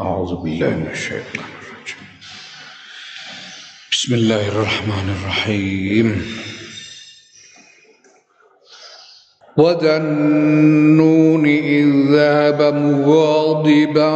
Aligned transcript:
أعوذ 0.00 0.36
بالله 0.36 0.68
من 0.68 0.88
الشيطان 0.92 1.44
الرجيم. 1.44 2.08
بسم 3.92 4.14
الله 4.14 4.48
الرحمن 4.48 5.16
الرحيم. 5.16 6.26
وذا 9.56 9.96
إذ 11.44 11.88
ذهب 12.16 12.74
مغاضبا 12.74 14.12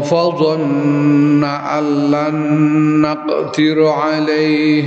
فظن 0.00 1.44
أن 1.44 2.10
لن 2.10 2.36
نقتر 3.00 3.86
عليه 3.86 4.84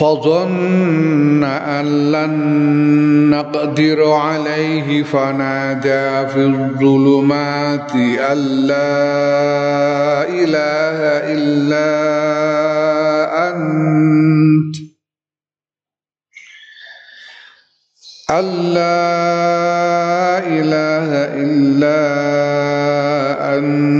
فظن 0.00 1.44
أن 1.44 2.12
لن 2.12 2.34
نقدر 3.30 4.12
عليه 4.12 5.02
فنادى 5.02 6.28
في 6.28 6.36
الظلمات 6.36 7.92
أن 8.32 8.38
لا 8.66 10.24
إله 10.28 10.98
إلا 11.36 11.90
أنت 13.48 14.76
أن 18.30 18.44
لا 18.74 20.38
إله 20.48 21.08
إلا 21.44 21.98
أنت. 23.58 23.99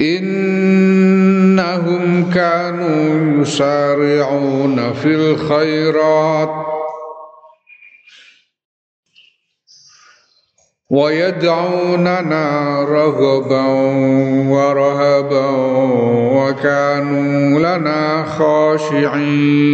إنهم 0.00 1.86
كانوا 2.30 3.42
يسارعون 3.42 4.92
في 4.92 5.08
الخيرات. 5.08 6.66
ويدعوننا 10.90 12.80
رغبا 12.82 13.66
ورهبا 14.48 15.50
وكانوا 16.32 17.58
لنا 17.58 18.24
خاشعين. 18.24 19.66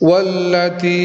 والتي 0.00 0.96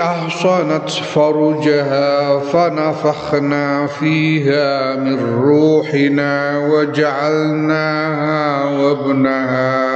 أحصنت 0.00 0.90
فرجها 0.90 2.38
فنفخنا 2.38 3.86
فيها 3.86 4.96
من 4.96 5.40
روحنا 5.42 6.58
وجعلناها 6.58 8.64
وابنها 8.64 9.86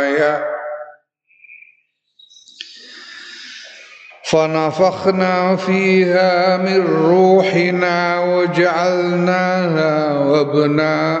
آية. 0.00 0.44
فنفخنا 4.24 5.56
فيها 5.56 6.56
من 6.56 6.86
روحنا 6.86 8.20
وجعلناها 8.20 10.18
وابنها 10.18 11.20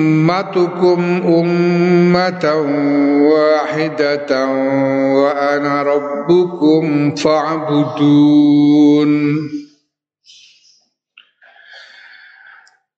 أمتكم 0.30 1.02
أمة 1.26 2.44
واحدة 3.32 4.46
وأنا 5.14 5.82
ربكم 5.82 7.14
فاعبدون 7.14 9.10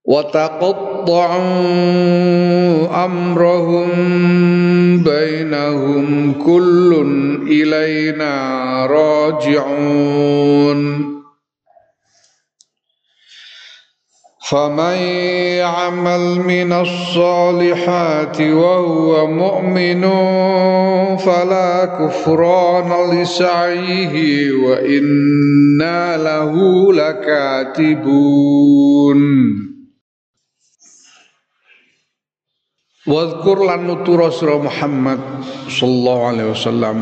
وتقطعوا 0.05 1.39
أمرهم 3.05 3.89
بينهم 5.03 6.33
كل 6.33 6.95
إلينا 7.49 8.87
راجعون 8.87 10.39
فمن 14.54 14.98
يعمل 15.66 16.24
من 16.46 16.74
الصالحات 16.74 18.42
وهو 18.42 19.28
مؤمن 19.28 20.02
فلا 21.18 21.86
كفران 21.98 22.90
لسعيه 23.18 24.16
وإنا 24.52 26.18
له 26.18 26.54
لكاتبون 26.94 28.40
واذكر 33.10 33.58
lan 33.66 33.82
nutura 33.90 34.30
sira 34.30 34.62
Muhammad 34.62 35.20
sallallahu 35.66 36.24
alaihi 36.30 36.50
wasallam 36.54 36.98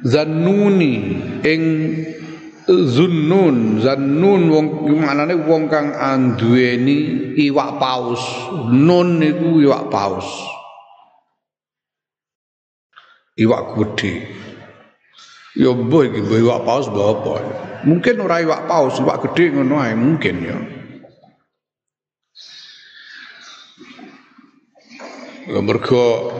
Zannuni 0.00 0.94
ing 1.44 1.62
Zunnun, 2.70 3.82
Zannun 3.82 4.46
wong 4.46 4.66
manane 5.02 5.34
wong 5.42 5.66
kang 5.66 5.90
anduweni 5.90 7.34
iwak 7.34 7.82
paus. 7.82 8.22
Nun 8.70 9.18
niku 9.18 9.58
iwak 9.58 9.90
paus. 9.90 10.28
Iwak 13.34 13.74
gede. 13.74 14.14
Ya 15.58 15.74
mbah 15.74 16.06
iki 16.06 16.22
iwak 16.22 16.62
paus 16.62 16.86
mbah 16.86 17.06
apa. 17.10 17.34
Mungkin 17.90 18.22
ora 18.22 18.38
iwak 18.38 18.70
paus, 18.70 19.02
iwak 19.02 19.18
gede 19.26 19.50
ngono 19.50 19.74
ae 19.82 19.98
mungkin 19.98 20.36
ya. 20.38 20.58
Ya 25.50 25.58
mergo 25.58 26.30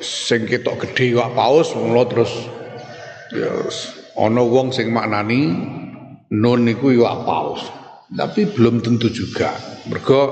sing 0.00 0.48
ketok 0.48 0.88
gede 0.88 1.12
iwak 1.12 1.36
paus 1.36 1.76
mula 1.76 2.08
terus 2.08 2.32
ya 3.36 3.52
ana 4.14 4.42
wong 4.42 4.70
sing 4.70 4.94
maknani 4.94 5.50
nun 6.30 6.60
niku 6.66 6.94
iwak 6.94 7.26
paus. 7.26 7.62
Tapi 8.14 8.46
belum 8.46 8.78
tentu 8.78 9.10
juga. 9.10 9.54
Mergo 9.90 10.22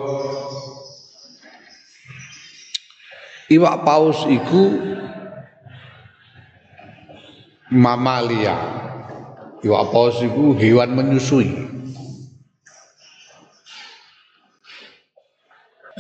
iwak 3.50 3.76
paus 3.82 4.23
iku 4.31 4.62
mamalia. 7.75 8.56
Iwak 9.62 9.84
paus 9.94 10.19
iku 10.23 10.55
hewan 10.58 10.94
menyusui. 10.94 11.50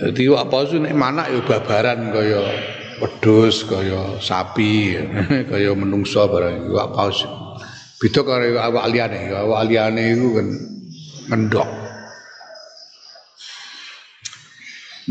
Dadi 0.02 0.22
iwak 0.26 0.50
paus 0.50 0.74
nek 0.74 0.94
manak 0.98 1.30
ya 1.30 1.40
babaran 1.46 2.10
kaya 2.10 2.42
wedhus 2.98 3.66
kaya 3.66 4.18
sapi 4.18 4.98
kaya 5.50 5.70
menungso 5.74 6.26
barang 6.26 6.70
iwak 6.70 6.90
paus. 6.94 7.41
Beda 8.02 8.26
karo 8.26 8.42
iwak 8.50 8.86
liyane, 8.90 9.30
iwak 9.30 9.62
liyane 9.70 10.02
iku 10.10 10.28
kan 10.34 10.48
ngendok. 11.30 11.70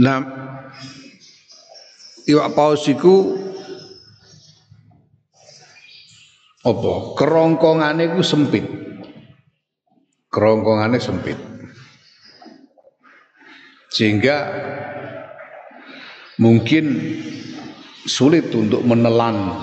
Nah, 0.03 0.19
iwak 2.27 2.51
paus 2.51 2.83
iku 2.91 3.31
apa? 6.67 6.93
Kerongkongane 7.15 8.11
iku 8.11 8.19
sempit. 8.27 8.67
Kerongkongane 10.27 10.99
sempit. 10.99 11.39
Sehingga 13.87 14.51
mungkin 16.43 16.91
sulit 18.03 18.51
untuk 18.51 18.83
menelan 18.83 19.55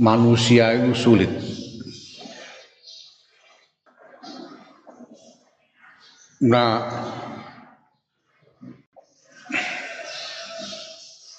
manusia 0.00 0.72
itu 0.80 0.96
sulit. 0.96 1.32
Nah, 6.42 6.82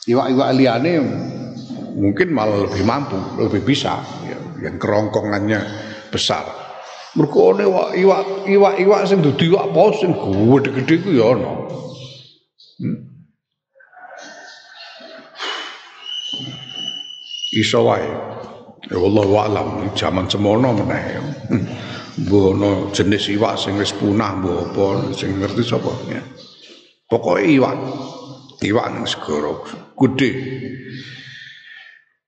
iwak-iwak 0.08 0.50
liane 0.56 0.94
mungkin 2.00 2.32
malah 2.32 2.64
lebih 2.64 2.88
mampu, 2.88 3.20
lebih 3.36 3.68
bisa, 3.68 4.00
ya, 4.24 4.40
yang 4.64 4.80
kerongkongannya 4.80 5.60
besar. 6.08 6.48
Mergo 7.20 7.54
iwak 7.60 7.94
iwak 8.00 8.24
iwak 8.48 8.76
iwak 8.80 9.02
sing 9.06 9.20
dudu 9.22 9.54
iwak 9.54 9.70
paus 9.76 10.02
sing 10.02 10.16
gede-gede 10.16 10.96
ku 11.04 11.10
ya 11.14 11.36
ana. 11.36 11.52
Hmm. 12.80 13.00
Iso 17.54 17.86
wae. 17.86 18.08
Ya 18.90 18.98
Allah 18.98 19.28
alam 19.46 19.68
zaman 19.94 20.26
semono 20.26 20.74
meneh. 20.74 21.22
Mbok 22.14 22.94
jenis 22.94 23.34
iwak 23.34 23.58
sing 23.58 23.74
wis 23.82 23.90
punah 23.98 24.38
mbok 24.38 24.70
apa 24.70 24.86
sing 25.18 25.42
ngerti 25.42 25.66
sapa 25.66 25.90
ya. 26.10 26.22
Pokoke 27.10 27.42
iwak. 27.42 27.78
Iwak 28.64 28.88
ning 28.94 29.06
segara 29.10 29.54
gede. 29.98 30.32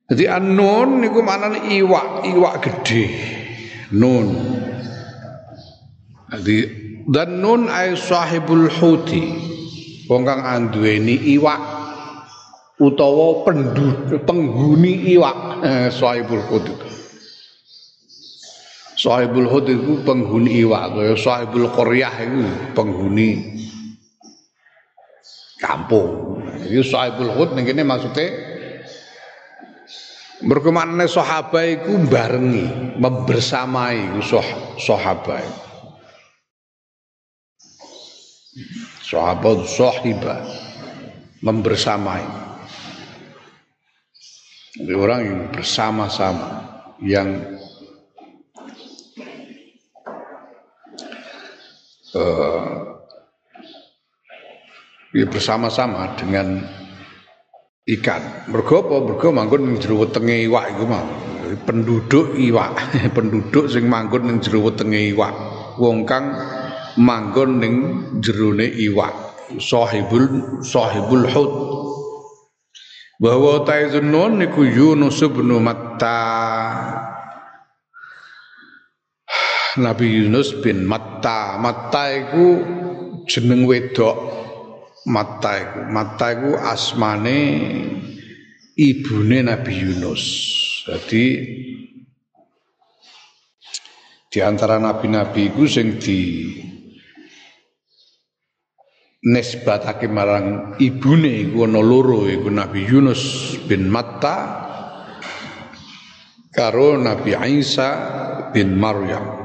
Jadi 0.05 0.25
anon 0.29 1.01
niku 1.01 1.21
maknane 1.25 1.69
iwak, 1.79 2.25
iwak 2.27 2.55
gede. 2.61 3.05
Nun. 3.93 4.27
Jadi 6.33 6.57
dan 7.05 7.37
nun 7.37 7.69
ay 7.69 7.93
sahibul 7.93 8.65
huti 8.65 9.21
wong 10.09 10.25
kang 10.25 10.41
anduweni 10.41 11.13
iwak 11.37 11.61
utawa 12.81 13.45
penduduk 13.45 14.25
penghuni 14.25 15.13
iwak 15.15 15.63
eh, 15.63 15.87
sahibul 15.93 16.41
hud 16.49 16.65
itu 16.65 16.84
sahibul 18.95 19.47
hud 19.51 19.67
itu 19.67 20.01
penghuni 20.07 20.63
iwak 20.63 20.95
kaya 20.95 21.15
sahibul 21.19 21.67
qaryah 21.71 22.15
itu 22.23 22.43
penghuni 22.71 23.29
kampung. 25.59 26.41
Itu 26.65 26.83
sahibul 26.83 27.31
hud 27.35 27.53
ning 27.55 27.67
kene 27.67 27.83
maksude 27.83 28.25
mergo 30.43 30.71
maknane 30.71 31.07
sahabat 31.07 31.83
iku 31.83 31.93
barengi 32.07 32.97
membersamai 32.99 34.19
sahabat. 34.79 35.45
Sahabat 39.05 39.57
sahibah 39.69 40.41
membersamai. 41.43 42.25
Orang 44.75 45.21
yang 45.23 45.41
bersama-sama 45.55 46.67
yang 46.99 47.54
uh, 52.15 52.65
ya 55.11 55.25
bersama-sama 55.27 56.15
dengan 56.15 56.63
ikan. 57.85 58.49
Mergo 58.49 58.87
apa? 58.87 58.95
Mergo 59.03 59.27
manggon 59.35 59.61
ning 59.67 59.75
jero 59.77 60.01
wetenge 60.01 60.47
iwak 60.47 60.65
iku. 60.73 60.83
Penduduk 61.67 62.33
iwak, 62.39 62.73
penduduk 63.15 63.69
sing 63.69 63.85
manggon 63.85 64.25
ning 64.25 64.37
jero 64.41 64.63
wetenge 64.65 65.13
iwak. 65.13 65.35
Wong 65.77 66.07
kang 66.07 66.31
manggon 66.95 67.59
ning 67.59 67.75
jerone 68.23 68.71
iwak 68.71 69.11
sahibul 69.59 70.25
sahibul 70.63 71.27
hud 71.27 71.53
bahwa 73.19 73.63
taizunun 73.67 74.39
niku 74.39 74.63
Yunus 74.63 75.19
bin 75.31 75.51
Matta 75.59 76.19
Nabi 79.75 80.07
Yunus 80.07 80.55
bin 80.63 80.87
Matta. 80.87 81.59
Matta 81.59 82.07
iku 82.15 82.47
jeneng 83.27 83.67
wedok. 83.67 84.15
Matta 85.11 85.51
iku. 85.59 85.79
Matta 85.91 86.25
iku 86.31 86.51
asmane 86.55 87.39
ibune 88.79 89.43
Nabi 89.43 89.73
Yunus. 89.75 90.23
Jadi 90.85 91.23
di 94.35 94.39
antara 94.43 94.75
nabi-nabi 94.77 95.47
iku 95.47 95.63
sing 95.63 95.95
di 95.95 96.43
nisbatake 99.25 100.11
marang 100.11 100.77
ibune 100.77 101.49
iku 101.49 101.65
ana 101.65 101.81
loro 101.81 102.27
iku 102.27 102.51
Nabi 102.51 102.83
Yunus 102.85 103.55
bin 103.65 103.89
Matta 103.89 104.35
karo 106.53 106.99
Nabi 106.99 107.33
Isa 107.57 107.89
bin 108.53 108.77
Maryam 108.77 109.44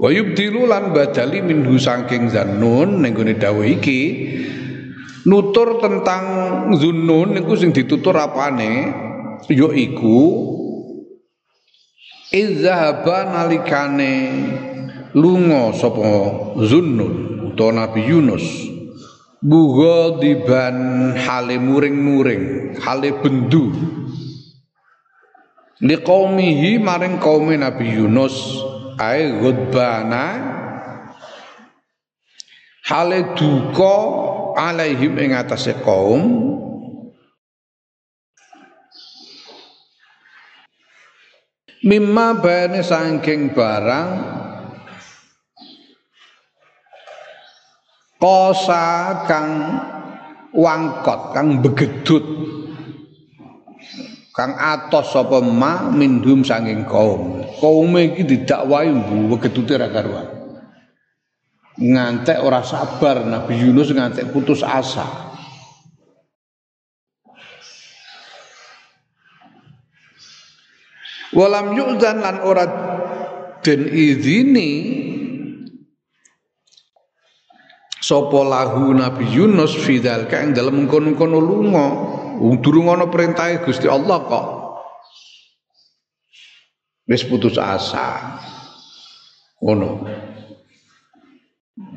Wa 0.00 0.08
yubdilu 0.08 0.64
badali 0.64 1.44
minhu 1.44 1.76
saking 1.76 2.32
zannun 2.32 3.04
ning 3.04 3.12
gone 3.12 3.36
dawuh 3.36 3.68
iki 3.68 4.00
nutur 5.28 5.76
tentang 5.76 6.24
zunnun 6.72 7.36
niku 7.36 7.52
sing 7.52 7.68
ditutur 7.76 8.16
apane? 8.16 8.96
Ya 9.52 9.68
iku 9.68 10.20
izhaba 12.32 13.28
nalikane 13.28 14.12
lunga 15.12 15.76
sapa 15.76 16.32
Zunnun 16.64 17.52
utawa 17.52 17.84
Nabi 17.84 18.00
Yunus. 18.08 18.72
Diban 20.20 20.76
hale 21.16 21.56
muring-muring 21.60 22.76
hale 22.80 23.20
bendu. 23.20 23.68
Liqaumihi 25.80 26.80
maring 26.80 27.20
kaum 27.20 27.48
Nabi 27.52 28.00
Yunus 28.00 28.36
ae 29.00 29.40
ghadbana 29.40 30.24
hale 32.84 33.32
duka 33.32 33.96
alaihim 34.60 35.16
ing 35.16 35.32
atase 35.32 35.72
kaum. 35.80 36.22
Mimma 41.80 42.36
bayane 42.44 42.84
saking 42.84 43.56
barang. 43.56 44.36
Kosa 48.20 49.24
kang 49.24 49.48
wangkot 50.52 51.32
kang 51.32 51.64
begedut. 51.64 52.20
Kang 54.36 54.52
atos 54.60 55.16
sapa 55.16 55.40
ma 55.40 55.88
mindum 55.88 56.44
sanging 56.44 56.84
kaum 56.84 57.39
kaum 57.60 57.92
iki 58.00 58.24
didakwahi 58.24 58.90
mbu 58.90 59.36
begedute 59.36 59.76
ra 59.76 59.92
karuan. 59.92 60.28
Ngantek 61.80 62.40
ora 62.40 62.64
sabar 62.64 63.24
Nabi 63.24 63.56
Yunus 63.56 63.92
ngantek 63.92 64.32
putus 64.32 64.64
asa. 64.64 65.32
Walam 71.30 71.78
yu'zan 71.78 72.20
lan 72.20 72.42
ora 72.42 72.64
den 73.62 73.86
izini 73.86 74.70
sapa 78.02 78.40
lahu 78.42 78.90
Nabi 78.92 79.30
Yunus 79.30 79.78
fidal 79.78 80.26
kang 80.26 80.50
dalem 80.52 80.90
kono-kono 80.90 81.38
lunga. 81.38 81.86
Durung 82.60 82.88
ana 82.88 83.06
Gusti 83.62 83.84
Allah 83.84 84.18
kok 84.24 84.59
wis 87.10 87.26
putus 87.26 87.58
asa. 87.58 88.38
Ngono. 89.58 90.06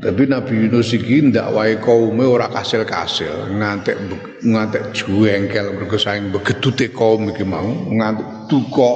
Tapi 0.04 0.28
Nabi 0.28 0.68
Yunus 0.68 0.92
iki 0.96 1.32
ndak 1.32 1.54
wae 1.54 1.78
kaume 1.78 2.26
ora 2.26 2.50
kasil-kasil. 2.50 3.54
Ngantek 3.56 3.96
ngantek 4.42 4.92
juengkel 4.92 5.78
mergo 5.78 5.96
saing 6.02 6.34
begedute 6.34 6.90
kaum 6.90 7.30
iki 7.30 7.46
mau 7.46 7.70
ngantek 7.94 8.50
duka. 8.50 8.92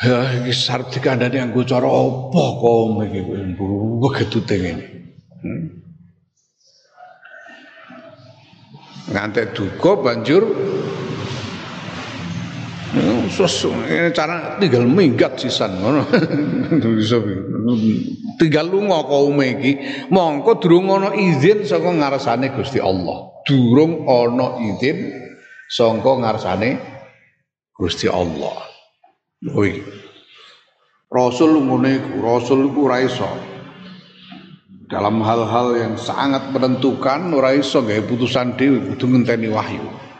Ya 0.00 0.18
iki 0.40 0.54
sarep 0.54 0.88
dikandani 0.94 1.42
anggo 1.42 1.66
cara 1.66 1.88
apa 1.88 2.44
kok 2.56 3.04
iki 3.10 3.20
begitu 4.00 4.38
tengen. 4.46 4.78
Hmm? 5.42 5.62
Ngantek 9.12 9.52
duka 9.52 9.98
banjur 9.98 10.42
Sus, 13.32 13.64
cara 14.12 14.60
tinggal 14.60 14.84
minggat 14.84 15.40
sisan 15.40 15.80
ngono. 15.80 16.04
tinggal 18.40 18.68
lunga 18.68 19.08
kaume 19.08 19.56
iki, 19.56 19.72
mongko 20.12 20.60
durung 20.60 20.92
ana 20.92 21.16
izin 21.16 21.64
saka 21.64 21.88
ngarsane 21.88 22.52
Gusti 22.52 22.76
Allah. 22.76 23.32
Durung 23.48 24.04
ana 24.04 24.60
izin 24.60 25.16
saka 25.64 26.12
ngarsane 26.20 26.76
Gusti 27.72 28.04
Allah. 28.04 28.68
Woi. 29.48 29.80
Rasul 31.08 31.56
ngene 31.56 32.04
iku, 32.04 32.12
Rasul 32.20 32.68
iku 32.68 32.88
ora 32.88 33.00
iso. 33.00 33.28
Dalam 34.92 35.24
hal-hal 35.24 35.72
yang 35.80 35.94
sangat 35.96 36.52
menentukan 36.52 37.32
ora 37.32 37.56
iso 37.56 37.80
gawe 37.80 38.04
putusan 38.04 38.60
dhewe 38.60 38.92
kudu 38.92 39.08
ngenteni 39.08 39.48
wahyu. 39.48 40.11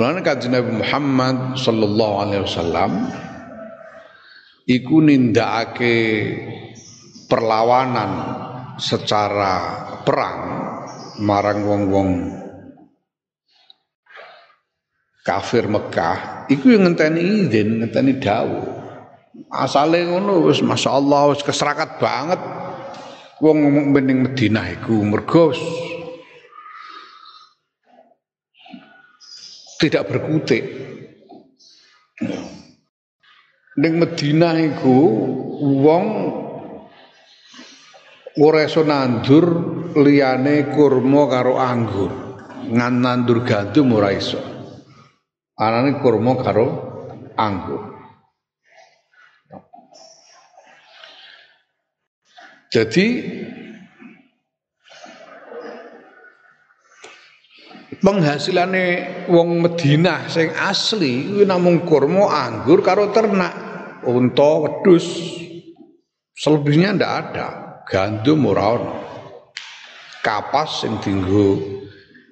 Mulane 0.00 0.24
kanjeng 0.24 0.56
Nabi 0.56 0.80
Muhammad 0.80 1.60
sallallahu 1.60 2.14
alaihi 2.24 2.40
wasallam 2.48 3.12
iku 4.64 5.04
nindakake 5.04 5.96
perlawanan 7.28 8.10
secara 8.80 9.52
perang 10.00 10.40
marang 11.20 11.68
wong-wong 11.68 12.32
kafir 15.20 15.68
Mekah. 15.68 16.48
Iku 16.48 16.72
yang 16.72 16.88
ngenteni 16.88 17.44
izin 17.44 17.84
ngenteni 17.84 18.16
dawuh. 18.24 18.72
Asale 19.52 20.08
ngono 20.08 20.48
wis 20.48 20.64
masyaallah 20.64 21.36
wis 21.36 21.44
keserakat 21.44 22.00
banget. 22.00 22.40
Wong 23.44 23.92
bening 23.92 24.32
Madinah 24.32 24.80
iku 24.80 25.04
mergo 25.04 25.52
tidak 29.80 30.12
berkutik. 30.12 30.64
Ning 33.80 33.96
Madinah 33.96 34.54
iku 34.60 34.98
wong 35.80 36.06
ora 38.36 38.60
iso 38.68 38.84
nandur 38.84 39.46
liyane 39.96 40.68
kurma 40.68 41.24
karo 41.32 41.56
anggur. 41.56 42.12
Ngan 42.68 42.94
nandur 43.00 43.40
gandum 43.40 43.96
ora 43.96 44.12
iso. 44.12 44.36
Anane 45.56 45.96
kurma 46.04 46.36
karo 46.36 46.66
anggur. 47.40 47.88
Jadi 52.70 53.06
penghasilane 58.00 58.84
wong 59.28 59.60
Madinah 59.60 60.26
sing 60.32 60.50
asli 60.56 61.28
kuwi 61.28 61.44
namung 61.44 61.84
kurma 61.84 62.32
anggur 62.32 62.80
karo 62.80 63.12
ternak 63.12 63.52
unta 64.04 64.50
wedhus. 64.64 65.06
Selebihnya 66.32 66.96
ndak 66.96 67.12
ada. 67.12 67.48
Gandum 67.84 68.48
ora 68.48 68.64
ono. 68.80 68.92
Kapas 70.24 70.84
sing 70.84 70.96
dienggo 71.04 71.60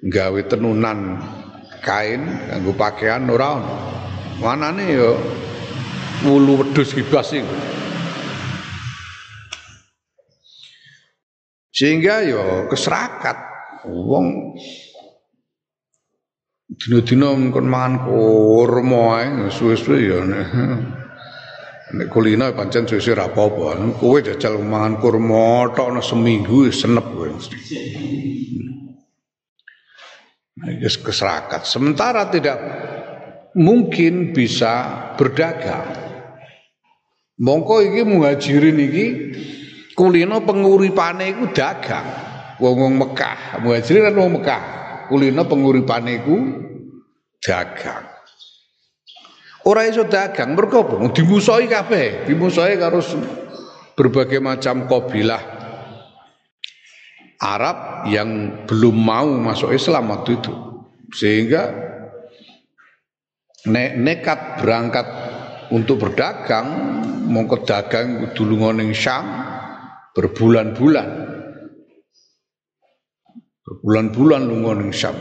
gawe 0.01 0.41
tenunan 0.49 1.21
kain 1.85 2.25
kanggo 2.49 2.73
pakaian 2.73 3.29
ora 3.29 3.47
ono. 3.61 3.75
Manane 4.41 4.85
ya 4.89 5.11
wulu 6.25 6.65
wedhus 6.65 6.97
kibas 6.97 7.29
iku. 7.37 7.57
Sehingga 11.69 12.25
yo 12.25 12.41
ya 12.41 12.57
keserakat. 12.65 13.37
Wong 13.87 14.59
Dina-dina 16.69 17.33
kon 17.49 17.65
mangan 17.65 18.05
kurma 18.05 19.25
suwe-suwe 19.49 19.97
ya 20.05 20.21
nek 20.21 22.05
kulino 22.13 22.45
pancen 22.53 22.85
suwe-suwe 22.85 23.17
ra 23.17 23.25
apa-apa. 23.25 23.97
Kowe 23.97 24.21
jajal 24.21 24.61
mangan 24.61 25.01
kurma 25.01 25.73
tok 25.73 25.97
ana 25.97 26.01
seminggu 26.05 26.69
senep 26.69 27.01
kowe 27.09 27.25
mesti. 27.25 27.57
Nah, 30.61 30.69
keserakat. 30.77 31.65
Sementara 31.65 32.29
tidak 32.29 32.61
mungkin 33.57 34.29
bisa 34.29 35.09
berdagang. 35.17 35.89
Mongko 37.41 37.81
iki 37.81 38.05
muhajirin 38.05 38.77
iki 38.77 39.05
kulino 39.97 40.45
penguripane 40.45 41.33
iku 41.33 41.49
dagang. 41.49 42.29
Wong-wong 42.61 42.93
Mekah, 42.93 43.63
muhajirin 43.65 44.05
kan 44.05 44.19
wong 44.19 44.37
Mekah 44.37 44.63
kulino 45.09 45.49
penguripane 45.49 46.21
iku 46.21 46.37
dagang. 47.41 48.05
Ora 49.65 49.89
iso 49.89 50.07
dagang 50.07 50.55
mergo 50.55 50.85
apa? 50.85 51.11
Dimusuhi 51.11 51.67
kabeh, 51.67 52.29
dimusuhi 52.29 52.79
karo 52.79 53.03
berbagai 53.97 54.39
macam 54.39 54.87
kabilah 54.87 55.43
Arab 57.39 58.07
yang 58.07 58.63
belum 58.67 58.95
mau 58.95 59.27
masuk 59.27 59.75
Islam 59.75 60.11
waktu 60.15 60.39
itu. 60.39 60.53
Sehingga 61.11 61.63
ne 63.67 63.97
nekat 63.99 64.63
berangkat 64.63 65.07
untuk 65.75 66.07
berdagang, 66.07 66.67
mongko 67.27 67.67
dagang 67.67 68.31
dulu 68.31 68.71
ning 68.71 68.95
Syam 68.95 69.25
berbulan-bulan 70.15 71.38
berbulan-bulan 73.69 74.41
lunga 74.49 74.81
ning 74.81 74.89
Syam. 74.89 75.13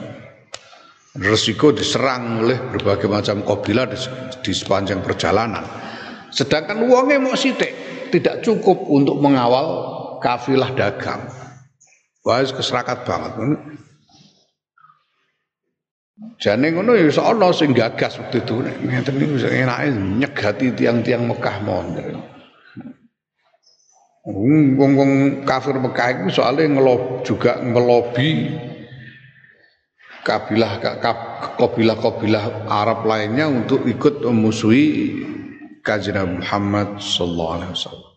Resiko 1.19 1.75
diserang 1.75 2.47
oleh 2.47 2.57
berbagai 2.57 3.11
macam 3.11 3.45
kabilah 3.45 3.91
di, 3.91 3.99
di 4.41 4.53
sepanjang 4.57 5.05
perjalanan. 5.05 5.67
Sedangkan 6.33 6.89
uangnya 6.89 7.21
mau 7.21 7.37
sidik, 7.37 7.75
tidak 8.09 8.41
cukup 8.41 8.89
untuk 8.89 9.21
mengawal 9.21 9.67
kafilah 10.25 10.73
dagang. 10.73 11.29
Wah, 12.25 12.45
keserakat 12.45 13.05
banget. 13.05 13.35
Jane 16.39 16.75
ngono 16.75 16.99
ya 16.99 17.11
iso 17.11 17.23
ana 17.23 17.51
sing 17.55 17.75
gagas 17.75 18.19
waktu 18.19 18.43
itu. 18.43 18.63
Ngeten 18.63 19.15
niku 19.19 19.39
enake 19.43 19.87
nyegati 19.95 20.67
tiang-tiang 20.75 21.27
Mekah 21.27 21.57
mon. 21.63 21.87
Wong-wong 24.29 25.43
kafir 25.49 25.73
Mekah 25.81 26.29
itu 26.29 26.37
soalnya 26.37 26.69
ngelob, 26.77 27.25
juga 27.25 27.65
ngelobi 27.65 28.53
kabilah 30.21 30.77
kabilah-kabilah 31.57 32.69
Arab 32.69 33.09
lainnya 33.09 33.49
untuk 33.49 33.89
ikut 33.89 34.21
memusuhi 34.29 35.17
kajian 35.81 36.45
Muhammad 36.45 37.01
sallallahu 37.01 37.53
alaihi 37.57 37.73
wasallam. 37.73 38.13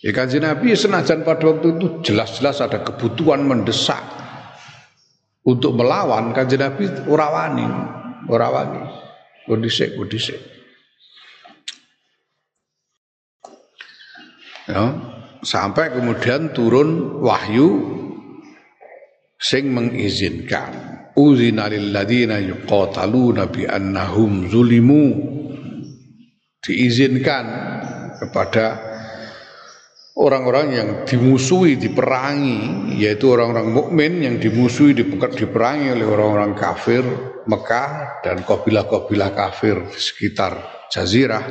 Ya 0.00 0.10
kajian 0.16 0.48
Nabi 0.48 0.72
senajan 0.72 1.20
pada 1.20 1.44
waktu 1.52 1.76
itu 1.76 1.86
jelas-jelas 2.00 2.64
ada 2.64 2.80
kebutuhan 2.80 3.44
mendesak 3.44 4.00
untuk 5.44 5.76
melawan 5.76 6.32
kajian 6.32 6.64
Nabi 6.64 6.88
urawani, 7.04 7.68
urawani, 8.24 8.88
kondisi, 9.44 9.92
kondisi. 9.92 10.51
Ya, 14.68 14.84
sampai 15.42 15.94
kemudian 15.94 16.54
turun 16.54 17.20
wahyu 17.22 17.68
sing 19.42 19.74
mengizinkan. 19.74 20.94
Uzina 21.12 21.68
lil 21.68 21.92
ladina 21.92 22.40
yuqataluna 22.40 23.50
bi 23.52 23.68
annahum 23.68 24.48
zulimu. 24.48 25.04
Diizinkan 26.62 27.44
kepada 28.22 28.92
orang-orang 30.14 30.66
yang 30.70 30.88
dimusuhi 31.02 31.74
diperangi 31.74 32.94
yaitu 33.02 33.34
orang-orang 33.34 33.74
mukmin 33.74 34.22
yang 34.22 34.36
dimusuhi 34.38 34.94
diperangi 34.94 35.90
oleh 35.90 36.06
orang-orang 36.06 36.54
kafir 36.54 37.02
Mekah 37.50 38.22
dan 38.22 38.46
kabilah-kabilah 38.46 39.34
kafir 39.34 39.82
di 39.90 39.98
sekitar 39.98 40.86
jazirah 40.86 41.44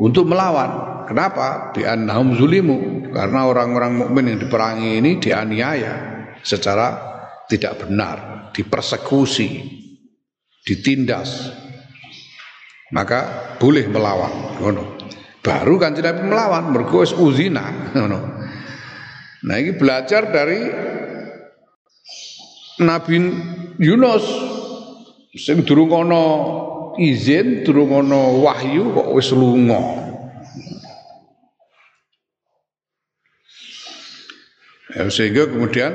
untuk 0.00 0.24
melawan. 0.24 1.04
Kenapa? 1.04 1.76
Di 1.76 1.84
annahum 1.84 2.32
zulimu. 2.32 3.12
Karena 3.12 3.44
orang-orang 3.44 3.92
mukmin 4.06 4.32
yang 4.32 4.38
diperangi 4.40 4.90
ini 4.96 5.20
dianiaya 5.20 5.94
secara 6.40 6.88
tidak 7.50 7.84
benar, 7.84 8.48
dipersekusi, 8.56 9.48
ditindas. 10.64 11.52
Maka 12.90 13.54
boleh 13.60 13.86
melawan. 13.86 14.56
Baru 15.44 15.76
kan 15.76 15.92
tidak 15.92 16.24
melawan, 16.24 16.72
mergo 16.72 17.04
uzina. 17.04 17.92
Nah 19.40 19.56
ini 19.56 19.72
belajar 19.72 20.28
dari 20.28 20.68
Nabi 22.84 23.16
Yunus 23.80 24.24
sing 25.32 25.64
durung 25.64 25.96
ana 25.96 26.24
izin, 26.98 27.62
durung 27.62 27.94
ana 27.94 28.18
wahyu 28.40 28.90
kok 28.96 29.08
wis 29.14 29.30
lunga. 29.30 29.78
Ya, 34.90 35.06
sehingga 35.06 35.46
kemudian 35.46 35.94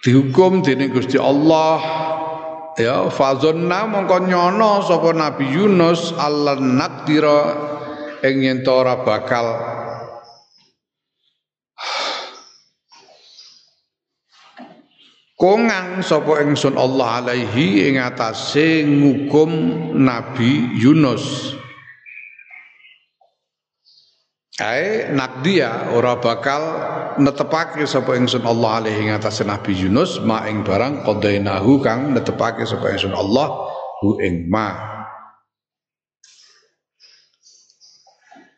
dihukum 0.00 0.64
dening 0.64 0.96
Gusti 0.96 1.20
Allah 1.20 1.76
ya 2.80 3.12
fazonna 3.12 3.84
mongko 3.84 4.24
nyono 4.24 4.80
sapa 4.80 5.12
Nabi 5.12 5.44
Yunus 5.44 6.16
Allah 6.16 6.56
nakdira 6.56 7.40
ing 8.24 8.48
yen 8.48 8.64
ora 8.64 9.04
bakal 9.04 9.75
kongang 15.36 16.00
sapa 16.00 16.40
ingsun 16.40 16.80
Allah 16.80 17.20
alaihi 17.22 17.92
ing 17.92 18.00
atase 18.00 18.82
ngukum 18.82 19.50
Nabi 20.00 20.80
Yunus. 20.80 21.52
Ae 24.56 25.12
nakdia 25.12 25.92
ora 25.92 26.16
bakal 26.16 26.60
netepake 27.20 27.84
sapa 27.84 28.16
ingsun 28.16 28.48
Allah 28.48 28.80
alaihi 28.80 29.04
ing 29.04 29.12
atase 29.12 29.44
Nabi 29.44 29.76
Yunus 29.76 30.24
ma 30.24 30.48
ing 30.48 30.64
barang 30.64 31.04
qadainahu 31.04 31.84
kang 31.84 32.16
netepake 32.16 32.64
sapa 32.64 32.96
ingsun 32.96 33.12
Allah 33.12 33.68
hu 34.00 34.16
ing 34.24 34.48
ma. 34.48 34.96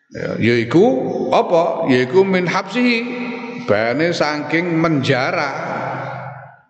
Ya, 0.09 0.41
yaiku 0.41 0.87
apa? 1.35 1.91
Yaiku 1.91 2.23
min 2.23 2.47
habsihi 2.47 2.99
bane 3.67 4.15
saking 4.15 4.79
menjara 4.79 5.69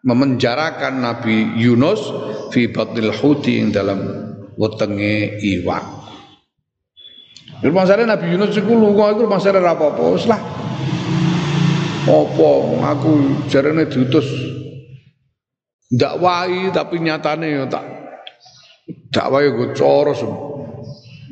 memenjarakan 0.02 1.02
Nabi 1.02 1.58
Yunus 1.58 2.00
fi 2.54 2.70
batnil 2.70 3.10
huti 3.10 3.58
ing 3.58 3.74
dalam 3.74 3.98
wetenge 4.54 5.38
iwak. 5.42 5.84
Rumah 7.58 7.84
Nabi 8.06 8.26
Yunus 8.38 8.54
iku 8.54 8.72
lunga 8.78 9.10
iku 9.10 9.26
rumah 9.26 9.42
saya 9.42 9.58
apa-apa 9.58 10.04
lah. 10.30 10.40
Apa 12.08 12.50
aku 12.94 13.44
jarene 13.50 13.84
diutus 13.90 14.24
dakwahi 15.92 16.72
tapi 16.72 17.04
nyatane 17.04 17.46
ya 17.52 17.64
tak 17.68 17.84
dakwahi 19.12 19.52
go 19.52 19.64
cara 19.74 20.14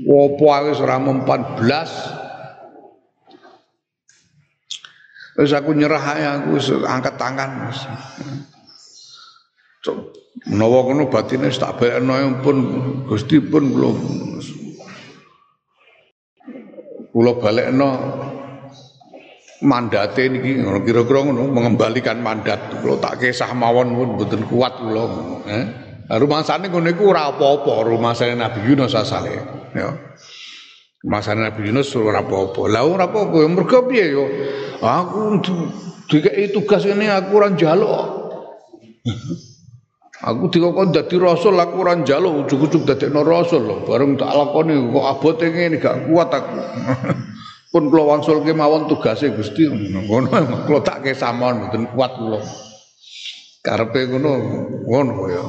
Wopo 0.07 0.53
aku 0.53 0.77
ora 0.85 1.01
mempan 1.01 1.57
blas. 1.57 1.89
Wis 5.41 5.53
aku 5.57 5.73
nyerah 5.73 6.05
ae 6.17 6.25
aku 6.25 6.61
angkat 6.85 7.17
tangan. 7.17 7.73
Menawa 10.47 10.79
kono 10.85 11.09
batine 11.09 11.49
tak 11.51 11.81
balekno 11.81 12.13
ya 12.15 12.29
pun 12.45 12.57
Gusti 13.09 13.41
pun 13.41 13.73
kula 13.73 13.91
kula 17.11 17.33
balekno 17.41 17.89
mandate 19.65 20.29
niki 20.29 20.61
kira-kira 20.61 21.25
ngono 21.25 21.49
mengembalikan 21.49 22.21
mandat 22.21 22.85
kula 22.85 23.01
tak 23.01 23.25
kesah 23.25 23.57
mawon 23.57 23.97
pun 23.97 24.09
mboten 24.21 24.43
kuat 24.47 24.77
kula 24.77 25.05
eh 25.49 25.65
rumasane 26.21 26.69
ngono 26.69 26.93
iku 26.93 27.11
ora 27.11 27.33
apa-apa 27.33 27.89
rumasane 27.89 28.37
Nabi 28.37 28.61
Yunus 28.69 28.93
asale 28.93 29.41
ya 29.73 29.89
Masane 31.07 31.47
Nabi 31.47 31.71
Yunus 31.71 31.95
ora 31.95 32.27
apa-apa. 32.27 32.67
Lah 32.67 32.83
ora 32.83 33.07
apa-apa 33.07 33.39
ya 33.39 33.49
mergo 33.49 33.79
piye 33.87 34.11
yo. 34.11 34.27
Aku 34.83 35.39
dikeki 36.11 36.51
tugas 36.51 36.83
ini 36.83 37.07
aku 37.07 37.39
ora 37.39 37.55
njaluk. 37.55 37.95
Aku 40.25 40.49
dikokon 40.49 40.97
dadi 40.97 41.21
rasul 41.21 41.61
aku 41.61 41.85
ora 41.85 41.93
njaluk 41.93 42.49
ujug-ujug 42.49 42.89
dadekno 42.89 43.21
rasul 43.21 43.69
lho. 43.69 43.77
Bareng 43.85 44.17
tak 44.17 44.33
lakoni 44.33 44.73
kok 44.89 45.07
abote 45.13 45.47
ngene 45.53 45.77
gak 45.77 46.09
kuat 46.09 46.33
aku. 46.33 46.57
Pun 47.77 47.93
kula 47.93 48.17
wangsulke 48.17 48.57
mawon 48.57 48.89
tugase 48.89 49.29
Gusti 49.37 49.69
ngono 49.69 50.33
kula 50.65 50.81
tak 50.81 51.05
kesamon 51.05 51.69
mboten 51.69 51.85
kuat 51.93 52.17
kula. 52.17 52.41
Karepe 53.61 54.09
ngono 54.09 54.31
ngono 54.89 55.15
ya. 55.29 55.43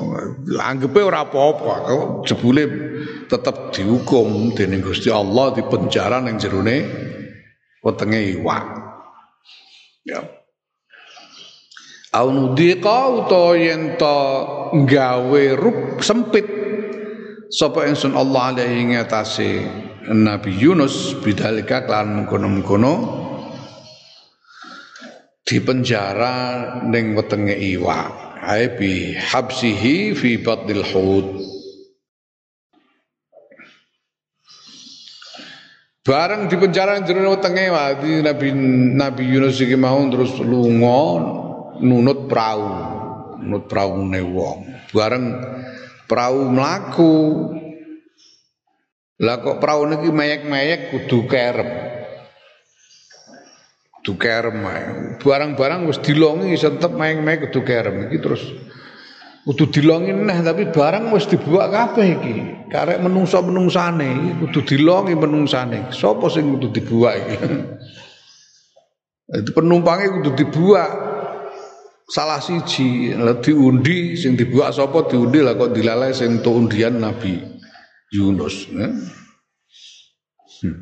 Anggepe 0.68 1.00
ora 1.00 1.24
apa-apa. 1.24 1.74
Jebule 2.28 2.68
tetep 3.32 3.72
dihukum 3.72 4.52
dening 4.52 4.84
Gusti 4.84 5.08
Allah 5.08 5.56
di 5.56 5.64
penjara 5.64 6.20
ning 6.20 6.36
jerone 6.36 6.84
wetenge 7.80 8.20
iwak. 8.36 8.66
Ya 10.04 10.37
au 12.18 12.34
nudhiqa 12.34 13.00
utawa 13.14 13.54
yen 13.54 13.94
to 14.02 14.18
gawe 14.90 15.44
rup 15.54 16.02
sempit. 16.02 16.50
Sapa 17.48 17.88
ingsun 17.88 18.18
Allah 18.18 18.58
alaihi 18.58 18.92
ngatasi 18.92 19.52
Nabi 20.12 20.52
Yunus 20.58 21.16
bidalika 21.24 21.88
kelan 21.88 22.12
mengkono-mengkono 22.24 22.94
di 25.48 25.58
penjara 25.64 26.36
ning 26.90 27.16
wetenge 27.16 27.56
iwak. 27.56 28.42
Ae 28.44 28.68
bi 28.76 29.16
habsihi 29.16 30.12
fi 30.12 30.42
batnil 30.44 30.84
hud. 30.84 31.28
Bareng 36.04 36.52
di 36.52 36.56
penjara 36.60 37.00
jero 37.04 37.32
wetenge 37.32 37.72
Nabi 38.28 38.50
Nabi 38.92 39.24
Yunus 39.24 39.64
iki 39.64 39.80
mau 39.80 40.04
terus 40.12 40.36
lunga 40.44 41.47
nunut 41.82 42.30
perahu 42.30 42.98
nunut 43.42 43.70
perahu 43.70 44.06
wong. 44.10 44.58
Bareng 44.92 45.26
perahu 46.10 46.40
melaku 46.50 47.16
lah 49.18 49.42
kok 49.42 49.58
perahu 49.58 49.90
niki 49.90 50.10
mayek-mayek 50.14 50.94
kudu 50.94 51.26
kerem. 51.26 51.70
Kudu 53.98 54.14
kerem 54.22 54.62
barang-barang 55.18 55.90
wis 55.90 55.98
dilongi 56.06 56.54
tetep 56.54 56.94
mayek-mayek 56.94 57.50
kudu 57.50 57.66
kerem. 57.66 58.08
Iki 58.08 58.18
terus 58.22 58.44
kudu 59.42 59.74
dilongi 59.74 60.14
neh 60.14 60.38
tapi 60.46 60.70
barang 60.70 61.10
wis 61.18 61.26
dibuat 61.26 61.74
kabeh 61.74 62.08
iki. 62.14 62.36
Karek 62.70 63.02
menungsa-menungsane 63.02 64.06
iki 64.06 64.32
kudu 64.46 64.60
dilongi 64.76 65.18
menungsane. 65.18 65.90
Sapa 65.90 66.30
sing 66.30 66.54
kudu 66.54 66.70
dibuat 66.78 67.18
iki? 67.18 67.38
Itu 69.42 69.52
penumpangnya 69.52 70.14
kudu 70.22 70.40
dibuat 70.40 71.17
salah 72.08 72.40
siji 72.40 73.12
diundi 73.44 74.16
sing 74.16 74.40
dibuat 74.40 74.72
sapa 74.72 75.12
diundi 75.12 75.44
lah 75.44 75.60
kok 75.60 75.76
dilalai 75.76 76.16
sing 76.16 76.40
to 76.40 76.56
undian 76.56 77.04
Nabi 77.04 77.36
Yunus 78.16 78.72
ya. 78.72 78.88
hmm. 80.64 80.80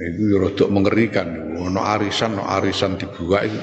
itu 0.00 0.22
ya 0.32 0.36
rada 0.40 0.64
mengerikan. 0.72 1.28
Ono 1.60 1.84
arisan 1.84 2.40
ono 2.40 2.48
arisan 2.48 2.96
dibuat 2.96 3.44
itu. 3.44 3.60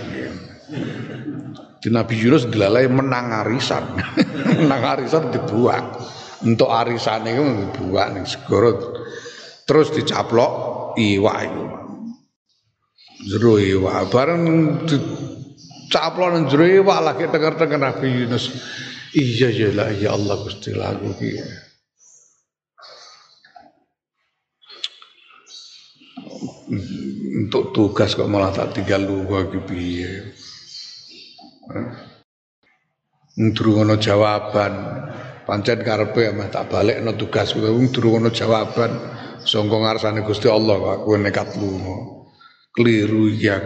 Di 1.81 1.89
Nabi 1.89 2.13
Yunus 2.13 2.45
dilalai 2.45 2.85
menang 2.85 3.33
arisan. 3.41 3.97
Menang 4.57 4.83
arisan 4.97 5.33
dibuat 5.33 5.97
untuk 6.45 6.69
arisan 6.69 7.25
itu 7.29 7.41
dibuat 7.73 8.13
nih 8.13 8.25
segoro 8.25 8.95
terus 9.65 9.89
dicaplok 9.93 10.93
iwak 10.97 11.37
itu. 11.45 11.65
Jero 13.27 13.57
iwak. 13.57 14.13
Bareng 14.13 14.41
di, 14.85 14.97
caplon 15.91 16.47
jero 16.51 16.65
iwak 16.67 16.99
lagi 17.03 17.25
dengar-dengar 17.27 17.79
Nabi 17.79 18.07
Yunus. 18.11 18.51
Iya 19.15 19.49
ya 19.49 19.69
lah 19.71 19.89
ya 19.95 20.13
Allah 20.13 20.35
Gusti 20.43 20.75
lagu 20.75 21.15
ki. 21.15 21.31
Untuk 27.47 27.71
tugas 27.71 28.11
kok 28.13 28.27
malah 28.27 28.51
tak 28.51 28.75
tinggal 28.75 29.07
lu 29.07 29.23
ki 29.25 29.59
piye. 29.63 30.11
Durung 33.55 33.87
ana 33.87 33.95
jawaban. 33.95 34.73
Pancen 35.47 35.79
karepe 35.79 36.35
mah 36.35 36.51
tak 36.51 36.67
balekno 36.67 37.15
tugas 37.15 37.55
kuwi 37.55 37.87
durung 37.95 38.19
ana 38.19 38.29
jawaban. 38.35 38.91
Sangka 39.47 39.79
ngarsane 39.79 40.27
Gusti 40.27 40.51
Allah 40.51 40.99
aku 40.99 41.15
nekat 41.15 41.55
lunga 41.55 42.16
keliru 42.77 43.33
ya 43.33 43.57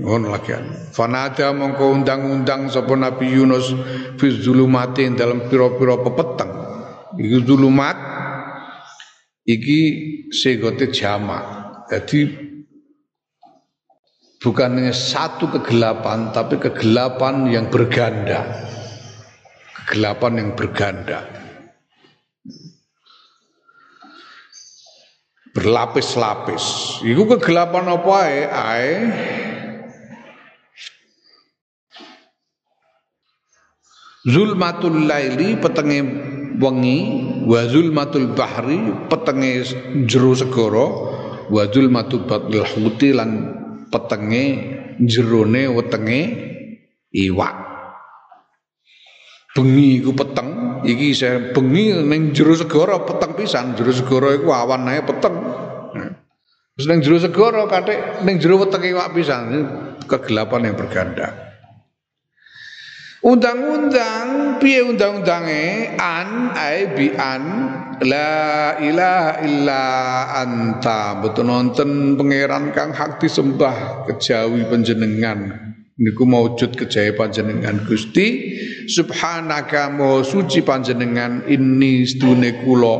ngono 0.00 0.32
lagi 0.32 0.56
fanada 0.96 1.52
mongko 1.52 2.00
undang-undang 2.00 2.72
sapa 2.72 2.96
Nabi 2.96 3.28
Yunus 3.28 3.76
fi 4.16 4.32
zulumati 4.32 5.04
dalam 5.12 5.44
pira-pira 5.52 6.00
pepeteng. 6.00 6.52
Iki 7.20 7.38
zulumat 7.44 7.96
iki 9.44 9.80
segote 10.32 10.88
jamak 10.88 11.44
jadi 11.92 12.20
bukan 14.40 14.80
hanya 14.80 14.96
satu 14.96 15.52
kegelapan 15.60 16.32
tapi 16.32 16.56
kegelapan 16.56 17.52
yang 17.52 17.68
berganda. 17.68 18.64
Kegelapan 19.84 20.40
yang 20.40 20.50
berganda 20.56 21.28
berlapis-lapis. 25.54 26.98
Iku 27.06 27.30
kegelapan 27.38 27.86
apa 27.94 28.12
ae? 28.26 28.40
Ae 28.50 28.92
zulmatul 34.24 35.04
laili 35.04 35.60
petenge 35.60 36.00
wengi 36.56 36.98
wa 37.44 37.60
zulmatul 37.68 38.32
bahri 38.32 38.80
petenge 39.12 39.68
jero 40.08 40.32
segara 40.32 40.86
wa 41.52 41.62
zulmatul 41.68 42.24
batil 42.24 42.64
huti 42.64 43.12
lan 43.12 43.30
petenge 43.92 44.44
jerone 45.04 45.68
wetenge 45.68 46.20
iwak 47.12 47.63
bengi 49.54 50.02
iku 50.02 50.12
peteng. 50.12 50.82
Iki 50.84 51.08
saya 51.16 51.36
bengi 51.54 51.94
ning 52.04 52.34
jero 52.36 52.52
segara 52.52 53.00
peteng 53.06 53.32
pisan. 53.38 53.72
Jero 53.78 53.94
segara 53.94 54.34
iku 54.36 54.50
awan 54.52 54.90
ae 54.90 55.00
peteng. 55.00 55.36
Terus 56.74 56.86
ning 56.90 57.00
jero 57.00 57.16
segara 57.22 57.64
kathik 57.70 58.26
ning 58.26 58.36
jero 58.42 58.60
wetenge 58.60 58.90
iwak 58.90 59.14
pisan. 59.14 59.42
Kegelapan 60.04 60.68
yang 60.68 60.76
berganda. 60.76 61.32
Undang-undang 63.24 64.60
piye 64.60 64.84
undang-undange? 64.84 65.96
An 65.96 66.52
ai 66.52 66.92
bi 66.92 67.08
an. 67.16 67.44
La 68.04 68.76
ilaha 68.76 69.32
illa 69.40 69.84
anta. 70.44 71.16
Betul 71.24 71.48
nonton 71.48 72.20
pangeran 72.20 72.76
kang 72.76 72.92
hak 72.92 73.24
disembah 73.24 74.04
kejawi 74.04 74.68
panjenengan. 74.68 75.56
Niku 75.96 76.28
maujud 76.28 76.76
kejawi 76.76 77.16
panjenengan 77.16 77.86
Gusti 77.88 78.60
subhanaka 78.88 79.92
maha 79.92 80.24
suci 80.24 80.64
panjenengan 80.64 81.44
ini 81.48 82.04
sedune 82.08 82.64
kula 82.64 82.96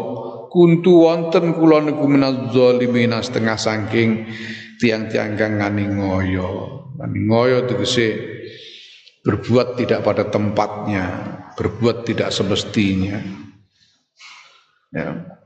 kuntu 0.49 1.09
wonten 1.09 1.57
kula 1.57 1.83
niku 1.83 2.05
minaz 2.07 2.55
zalimin 2.55 3.14
setengah 3.18 3.59
saking 3.59 4.29
tiang-tiang 4.79 5.35
kang 5.35 5.59
ngani 5.59 5.85
ngoyo 5.90 6.51
ngani 7.01 7.18
ngoyo 7.27 7.59
tegese 7.66 8.35
berbuat 9.25 9.81
tidak 9.81 10.05
pada 10.05 10.29
tempatnya, 10.29 11.05
berbuat 11.57 12.05
tidak 12.05 12.29
semestinya. 12.29 13.18
Ya. 14.92 15.40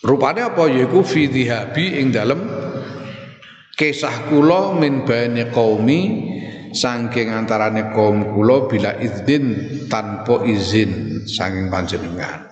Rupanya 0.00 0.56
apa 0.56 0.64
yaiku 0.72 1.04
fi 1.04 1.28
dhihabi 1.28 2.00
ing 2.00 2.08
dalam 2.08 2.40
kisah 3.76 4.32
kula 4.32 4.72
min 4.80 5.04
bani 5.04 5.44
qaumi 5.52 6.00
saking 6.72 7.32
antarane 7.34 7.90
kaum 7.94 8.34
kula 8.34 8.70
bila 8.70 8.94
izin 8.98 9.54
tanpa 9.90 10.42
izin 10.46 11.22
saking 11.26 11.68
panjenengan. 11.68 12.50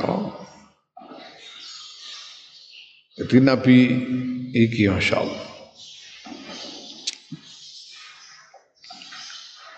Oh. 0.00 0.32
Jadi 3.20 3.36
Nabi 3.44 3.78
iki 4.56 4.88
Masya 4.88 5.16
Allah 5.20 5.50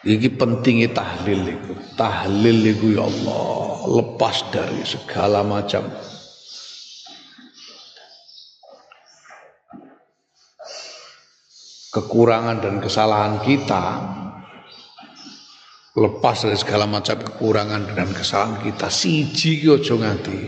Iki 0.02 0.34
pentingnya 0.34 0.90
tahlil 0.90 1.46
itu. 1.46 1.72
Tahlil 1.94 2.58
itu 2.74 2.98
ya 2.98 3.06
Allah 3.06 3.86
lepas 3.86 4.50
dari 4.50 4.82
segala 4.82 5.46
macam 5.46 5.86
kekurangan 11.92 12.64
dan 12.64 12.80
kesalahan 12.80 13.38
kita 13.44 13.84
lepas 15.92 16.48
dari 16.48 16.56
segala 16.56 16.88
macam 16.88 17.20
kekurangan 17.20 17.92
dan 17.92 18.08
kesalahan 18.16 18.64
kita 18.64 18.88
siji 18.88 19.60
ki 19.60 19.68
aja 19.76 19.94
nganti 20.00 20.38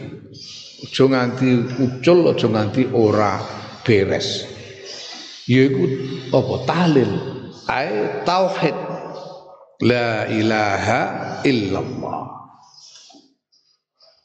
aja 0.88 1.04
nganti 1.04 1.48
ucul 1.84 2.32
aja 2.32 2.48
nganti 2.48 2.82
ora 2.96 3.40
beres. 3.84 4.48
Yaiku 5.44 5.84
apa 6.32 6.54
tahlil? 6.64 7.12
Ai 7.68 8.24
tauhid. 8.24 8.76
La 9.84 10.24
ilaha 10.32 11.00
illallah. 11.44 12.43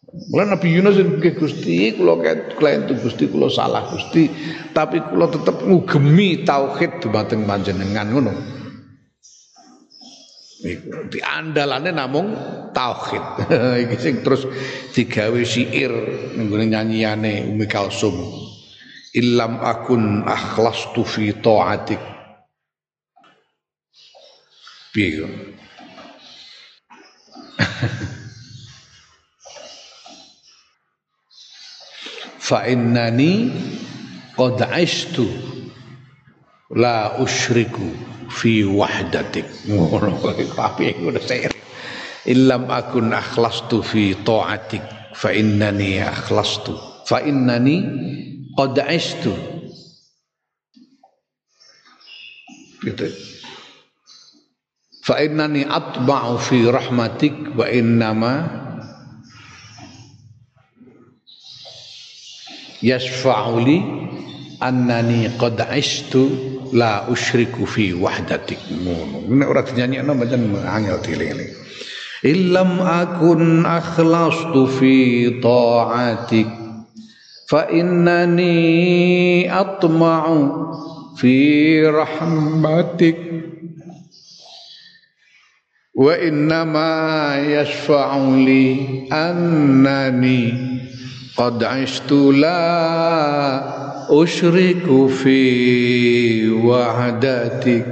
Mula 0.09 0.57
Nabi 0.57 0.73
Yunus 0.73 0.97
ke 1.21 1.37
Gusti 1.37 1.93
kula 1.93 2.17
klien 2.57 2.89
tu 2.89 2.97
Gusti 2.97 3.29
kula 3.29 3.45
salah 3.45 3.85
Gusti 3.93 4.25
tapi 4.73 4.97
kula 5.05 5.29
tetep 5.29 5.61
ngugemi 5.61 6.41
tauhid 6.41 6.97
dumateng 6.97 7.45
panjenengan 7.45 8.09
ngono. 8.09 8.33
Iku 10.59 11.13
diandalane 11.13 11.93
namung 11.93 12.33
tauhid. 12.73 13.47
Iki 13.85 13.97
sing 14.01 14.15
terus 14.25 14.49
digawe 14.91 15.41
syair 15.45 15.93
nggone 16.35 16.65
nyanyiyane 16.67 17.45
Umi 17.45 17.69
Kalsum. 17.69 18.17
Illam 19.13 19.61
akun 19.61 20.25
akhlastu 20.25 21.01
fi 21.05 21.33
taatik 21.37 22.01
piye 24.93 25.25
fa 32.49 32.65
innani 32.65 33.53
qad 34.33 34.57
aishtu 34.73 35.29
la 36.73 37.21
usyriku 37.21 37.93
fi 38.33 38.65
wahdatik. 38.65 39.45
Ngono 39.69 40.17
ngono 40.17 41.19
saya 41.21 41.53
illam 42.25 42.65
akun 42.73 43.13
akhlastu 43.13 43.85
fi 43.85 44.17
taatik. 44.25 44.81
Fa 45.13 45.29
innani 45.29 46.01
akhlastu. 46.01 46.73
Fa 47.05 47.21
innani 47.21 47.77
qad 48.57 48.81
aishtu 48.81 49.33
gitu. 52.81 53.05
Fa 55.05 55.21
innani 55.21 55.65
atba'u 55.65 56.38
fi 56.38 56.65
rahmatik 56.69 57.57
wa 57.57 57.65
innama 57.65 58.33
yasfa'u 62.81 63.59
li 63.63 63.77
annani 64.59 65.31
qad 65.39 65.59
ishtu 65.75 66.23
la 66.75 67.07
usyriku 67.09 67.65
fi 67.65 67.93
wahdatik 67.95 68.59
ngono 68.69 69.25
nek 69.25 69.47
ora 69.49 69.61
dinyanyekno 69.65 70.13
pancen 70.19 70.43
angel 70.67 70.99
dieling 71.01 71.51
illam 72.23 72.83
akun 72.83 73.63
akhlastu 73.65 74.67
fi 74.67 74.93
ta'atik 75.41 76.49
fa 77.49 77.65
innani 77.71 79.47
atma'u 79.49 80.37
fi 81.17 81.35
rahmatik 81.83 83.17
wa 85.99 86.13
innama 86.15 87.35
yashfa'u 87.43 88.39
li 88.45 88.63
annani 89.11 90.78
qad 91.39 91.63
ashtu 91.63 92.36
la 92.36 92.60
usyriku 94.12 95.08
fi 95.08 95.39
wahdatik. 96.52 97.88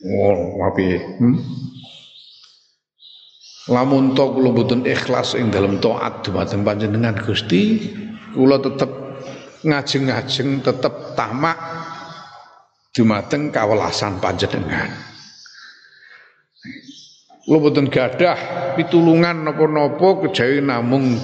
Oh 0.00 0.64
api 0.64 0.96
hmm? 0.96 1.36
lamun 3.68 4.16
to 4.16 4.24
kula 4.24 4.50
mboten 4.56 4.88
ikhlas 4.88 5.36
ing 5.36 5.52
dalam 5.52 5.84
taat 5.84 6.24
dumateng 6.24 6.64
panjenengan 6.64 7.14
Gusti 7.20 7.92
kula 8.32 8.56
tetep 8.58 8.90
ngajeng-ngajeng 9.68 10.64
tetep 10.64 11.12
tamak 11.12 11.60
dumateng 12.96 13.52
kawelasan 13.52 14.16
panjenengan. 14.16 14.90
Kula 17.44 17.58
boten 17.58 17.90
gadah 17.92 18.38
pitulungan 18.80 19.44
napa-napa 19.44 20.24
kejawi 20.24 20.64
namung 20.64 21.20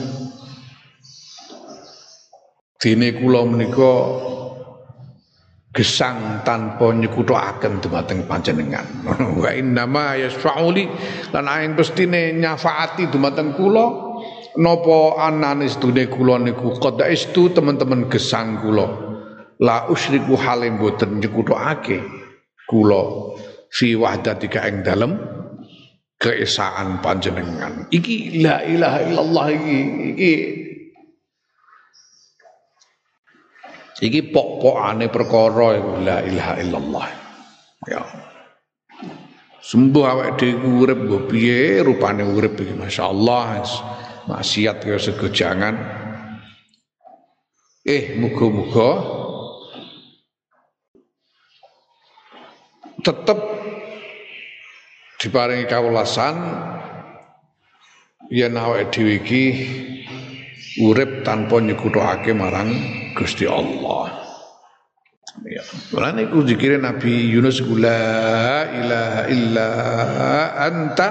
dene 2.79 3.11
kula 3.19 3.43
menika 3.43 3.93
gesang 5.75 6.43
tanpa 6.47 6.95
nyekuthaken 6.95 7.83
dumateng 7.83 8.25
panjenengan. 8.25 8.87
Wa 9.43 9.51
innama 9.53 10.17
yasfauli 10.17 10.89
lan 11.35 11.45
aing 11.47 11.75
pestine 11.75 12.35
nyafaati 12.39 13.11
dumateng 13.11 13.55
kula 13.59 13.87
napa 14.59 15.19
anane 15.23 15.67
sedune 15.71 16.07
kula 16.11 16.39
niku 16.43 16.79
qad 16.79 17.03
istu 17.11 17.51
teman-teman 17.53 18.07
gesang 18.09 18.63
kula. 18.63 19.07
La 19.59 19.91
usyriku 19.91 20.39
halim 20.39 20.79
boten 20.79 21.19
nyekuthake 21.19 21.99
kula 22.71 23.35
fi 23.75 23.99
wahdatika 23.99 24.63
ing 24.71 24.87
dalem 24.87 25.19
keesaan 26.19 27.03
panjenengan. 27.03 27.91
Iki 27.91 28.43
la 28.43 28.63
ilaha 28.63 28.99
illallah 29.03 29.47
iki 29.51 29.79
iki 30.15 30.33
iki 33.99 34.31
pok-pokane 34.31 35.11
perkara 35.11 35.79
la 36.03 36.17
ilaha 36.23 36.55
illallah. 36.63 37.07
Ya. 37.87 38.03
Sembuh 39.59 40.05
awake 40.07 40.33
dhewe 40.39 40.65
urip 40.65 40.99
mbok 41.05 41.23
piye 41.29 41.83
rupane 41.83 42.25
urip 42.25 42.57
iki 42.63 42.75
masyaallah. 42.79 43.63
Maksiat 44.29 44.85
ya 44.85 44.97
segojangan. 45.01 45.75
Eh 47.89 48.21
muga-muga 48.21 48.91
tetep 53.01 53.39
diparingi 55.17 55.65
kawulasan 55.65 56.37
yen 58.29 58.53
awake 58.53 58.93
dhewe 58.93 59.17
iki 59.25 59.45
urip 60.85 61.25
tanpa 61.25 61.59
nyekutukake 61.59 62.37
marang 62.37 62.69
Gusti 63.19 63.45
Allah. 63.51 64.31
Ya, 65.47 65.63
Mulane 65.95 66.31
iku 66.31 66.43
zikire 66.47 66.79
Nabi 66.79 67.31
Yunus 67.31 67.63
la 67.63 68.67
ilaha 68.75 69.23
illa 69.31 69.69
anta 70.55 71.09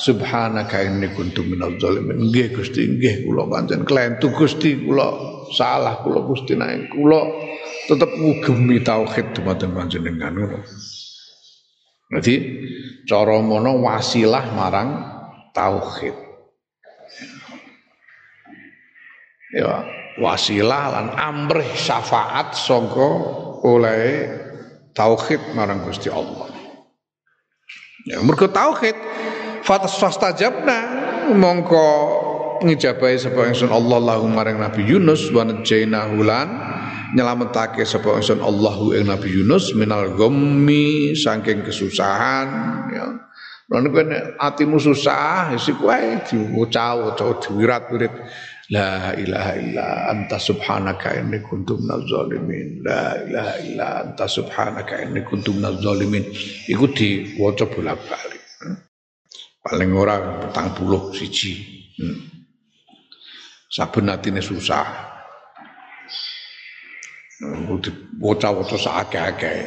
subhanaka 0.00 0.80
inni 0.84 1.12
kuntu 1.12 1.44
minadz 1.44 1.80
zalimin. 1.80 2.28
Nggih 2.28 2.56
Gusti, 2.56 2.88
nggih 2.88 3.24
kula 3.24 3.48
pancen 3.48 3.84
klentu 3.84 4.32
Gusti 4.32 4.80
kula 4.80 5.08
salah 5.56 6.00
kula 6.00 6.24
Gusti 6.24 6.56
nek 6.56 6.92
kula 6.92 7.20
tetep 7.88 8.10
ngugemi 8.16 8.80
tauhid 8.80 9.36
dumateng 9.36 9.76
panjenengan 9.76 10.32
ngono. 10.36 10.60
Jadi 12.10 12.34
cara 13.06 13.38
mono 13.38 13.80
wasilah 13.80 14.44
marang 14.56 14.88
tauhid. 15.52 16.16
Ya, 19.50 19.82
wasilah 20.20 20.84
lan 20.92 21.06
amrih 21.16 21.72
syafaat 21.72 22.52
sangka 22.52 23.10
oleh 23.64 24.28
tauhid 24.92 25.56
marang 25.56 25.82
Gusti 25.88 26.12
Allah. 26.12 26.52
Ya 28.04 28.20
mergo 28.20 28.48
tauhid 28.48 28.96
fatas 29.64 29.96
fastajabna 29.96 30.78
mongko 31.36 31.88
ngijabahi 32.60 33.16
sapa 33.16 33.48
ingsun 33.48 33.72
Allah 33.72 33.98
lahu 34.00 34.28
maring 34.28 34.60
Nabi 34.60 34.84
Yunus 34.84 35.32
wa 35.32 35.48
najainahu 35.48 36.20
lan 36.20 36.48
nyelametake 37.16 37.84
sapa 37.88 38.20
ingsun 38.20 38.44
Allahu 38.44 38.92
ing 38.96 39.08
Nabi 39.08 39.32
Yunus 39.32 39.72
minal 39.72 40.12
ghammi 40.16 41.16
saking 41.16 41.64
kesusahan 41.64 42.48
ya 42.92 43.20
Lan 43.70 43.86
kowe 43.86 44.02
nek 44.02 44.34
atimu 44.34 44.82
susah, 44.82 45.54
wis 45.54 45.70
iku 45.70 45.94
wae 45.94 46.18
diwaca-waca 46.26 47.38
diwirat-wirit. 47.38 48.10
La 48.70 49.10
ilaha 49.18 49.58
illa 49.58 50.14
anta 50.14 50.38
subhanaka 50.38 51.18
inni 51.18 51.42
kuntu 51.42 51.74
minaz 51.82 52.06
zalimin. 52.06 52.86
La 52.86 53.18
ilaha 53.18 53.54
illa 53.66 53.86
anta 54.06 54.30
subhanaka 54.30 55.02
inni 55.02 55.26
kuntu 55.26 55.58
minaz 55.58 55.82
zalimin. 55.82 56.22
Iku 56.70 56.86
diwaca 56.94 57.66
bolak-balik. 57.66 58.38
Paling 59.60 59.90
ora 59.90 60.16
petang 60.38 60.70
puluh 60.78 61.10
siji. 61.10 61.58
Hmm. 61.98 62.30
Saben 63.66 64.06
atine 64.06 64.38
susah. 64.38 64.86
Waca-waca 68.22 68.76
sakake-akeh. 68.78 69.58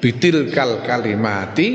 Bitil 0.00 0.48
kal 0.48 0.80
kalimati 0.80 1.68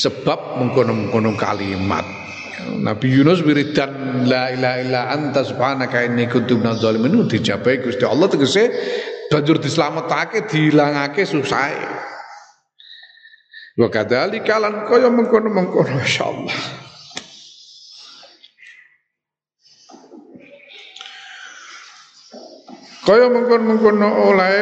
sebab 0.00 0.64
mengkono-mengkono 0.64 1.36
kalimat. 1.36 2.23
Nabi 2.64 3.12
Yunus 3.12 3.44
wiridan 3.44 4.24
la 4.24 4.48
ilaha 4.52 4.76
illa 4.80 5.00
anta 5.12 5.44
subhanaka 5.44 6.04
inni 6.08 6.28
kuntu 6.28 6.56
minadz 6.60 6.80
zalimin 6.80 7.28
dijabahi 7.28 7.84
Gusti 7.84 8.04
Allah 8.04 8.28
tegese 8.32 8.72
banjur 9.28 9.60
dislametake 9.60 10.48
dihilangake 10.48 11.28
susahe. 11.28 11.80
Wa 13.74 13.90
kadzalika 13.90 14.62
lan 14.62 14.86
kaya 14.86 15.10
mengkono-mengkono 15.10 15.98
insyaallah. 15.98 16.58
Kaya 23.04 23.26
mengkono-mengkono 23.28 24.08
oleh 24.32 24.56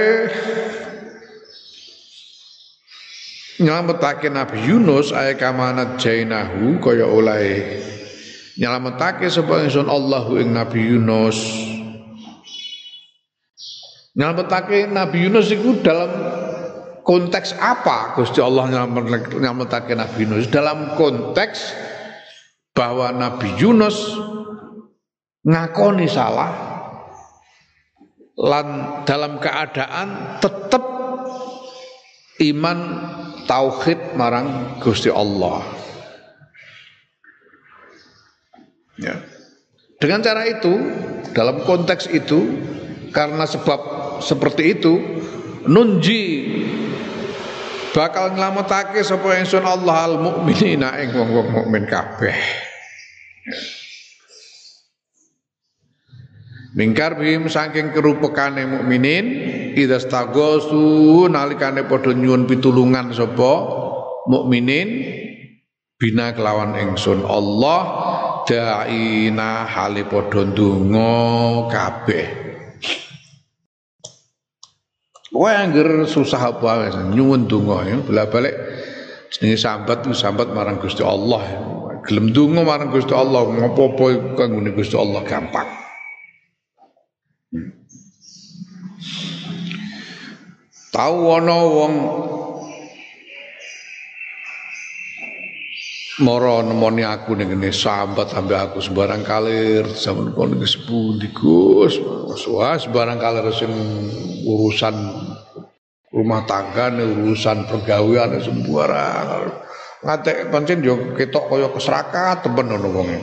nyelametake 3.63 4.33
Nabi 4.33 4.59
Yunus 4.67 5.15
aya 5.15 5.39
kamanat 5.39 6.01
jainahu 6.01 6.81
kaya 6.83 7.07
oleh 7.07 7.79
nyelametake 8.59 9.29
sapa 9.33 9.65
ingsun 9.65 9.89
Allahu 9.89 10.37
ing 10.41 10.53
Nabi 10.53 10.81
Yunus 10.93 11.39
nyelametake 14.13 14.89
Nabi 14.93 15.29
Yunus 15.29 15.49
itu 15.53 15.81
dalam 15.81 16.11
konteks 17.03 17.57
apa 17.57 18.15
Gusti 18.17 18.45
Allah 18.45 18.69
nyelametake 19.41 19.97
Nabi 19.97 20.29
Yunus 20.29 20.47
dalam 20.53 20.95
konteks 20.95 21.73
bahwa 22.77 23.13
Nabi 23.13 23.53
Yunus 23.57 24.17
ngakoni 25.43 26.07
salah 26.07 26.53
lan 28.39 28.67
dalam 29.05 29.37
keadaan 29.43 30.41
tetap 30.41 30.85
iman 32.41 32.79
tauhid 33.45 34.17
marang 34.17 34.79
Gusti 34.81 35.13
Allah. 35.13 35.82
Ya. 39.03 39.19
Dengan 39.99 40.23
cara 40.23 40.47
itu, 40.47 40.73
dalam 41.35 41.63
konteks 41.67 42.11
itu, 42.11 42.39
karena 43.11 43.47
sebab 43.47 43.81
seperti 44.23 44.79
itu, 44.79 44.95
nunji 45.67 46.23
bakal 47.93 48.33
nyelametake 48.33 49.05
sapa 49.05 49.37
ingsun 49.39 49.63
Allah 49.63 49.97
al 50.09 50.17
mukminina 50.19 50.97
ing 51.03 51.13
wong-wong 51.13 51.49
mukmin 51.53 51.85
kabeh. 51.87 52.35
Ya. 53.47 53.57
Mingkar 56.73 57.21
bim 57.21 57.53
saking 57.53 57.93
kerupekane 57.93 58.65
mukminin 58.65 59.25
idza 59.77 60.01
stagosu 60.01 61.29
nalikane 61.29 61.85
padha 61.85 62.17
nyuwun 62.17 62.49
pitulungan 62.49 63.13
sapa 63.13 63.53
mukminin 64.25 64.89
bina 66.01 66.33
kelawan 66.33 66.73
ingsun 66.81 67.29
Allah 67.29 67.81
daina 68.49 69.65
hale 69.67 70.03
padha 70.07 70.43
ndonga 70.47 71.11
kabeh. 71.71 72.27
Kowe 75.33 75.49
angger 75.49 76.05
susah 76.05 76.53
apa 76.53 76.93
nyuwun 77.11 77.49
donga 77.49 77.89
ya. 77.89 77.97
Bolak-balik. 78.05 78.53
Jenenge 79.33 79.57
sambat 79.57 80.05
sambat 80.13 80.53
marang 80.53 80.77
Gusti 80.77 81.01
Allah. 81.01 81.41
Gelem 82.05 82.37
donga 82.37 82.63
marang 82.63 82.93
Gusti 82.93 83.17
Allah 83.17 83.49
ngopo-opo 83.49 84.37
kanggo 84.37 84.61
Gusti 84.77 84.95
Allah 84.95 85.25
gampang. 85.25 85.67
Tahu 90.93 91.19
ana 91.33 91.57
wong 91.65 91.95
mara 96.21 96.61
nemoni 96.61 97.01
aku 97.01 97.33
ning 97.33 97.49
ngene 97.49 97.73
sambat 97.73 98.37
ambek 98.37 98.61
aku 98.61 98.85
sembarang 98.85 99.25
kalir 99.25 99.89
sampeyan 99.97 100.37
kono 100.37 100.61
iki 100.61 100.69
sepundi 100.69 101.33
Gus 101.33 101.97
wah 102.53 102.77
sembarang 102.77 103.17
kalir 103.17 103.49
sing 103.57 103.73
urusan 104.45 104.93
rumah 106.13 106.45
tangga 106.45 106.93
urusan 106.93 107.65
pergawean 107.65 108.37
sembarang 108.45 109.49
ngatek 110.05 110.53
pancen 110.53 110.85
yo 110.85 111.17
ketok 111.17 111.49
kaya 111.49 111.73
keserakat 111.73 112.45
temen 112.45 112.69
ngono 112.69 112.89
wonge 112.93 113.19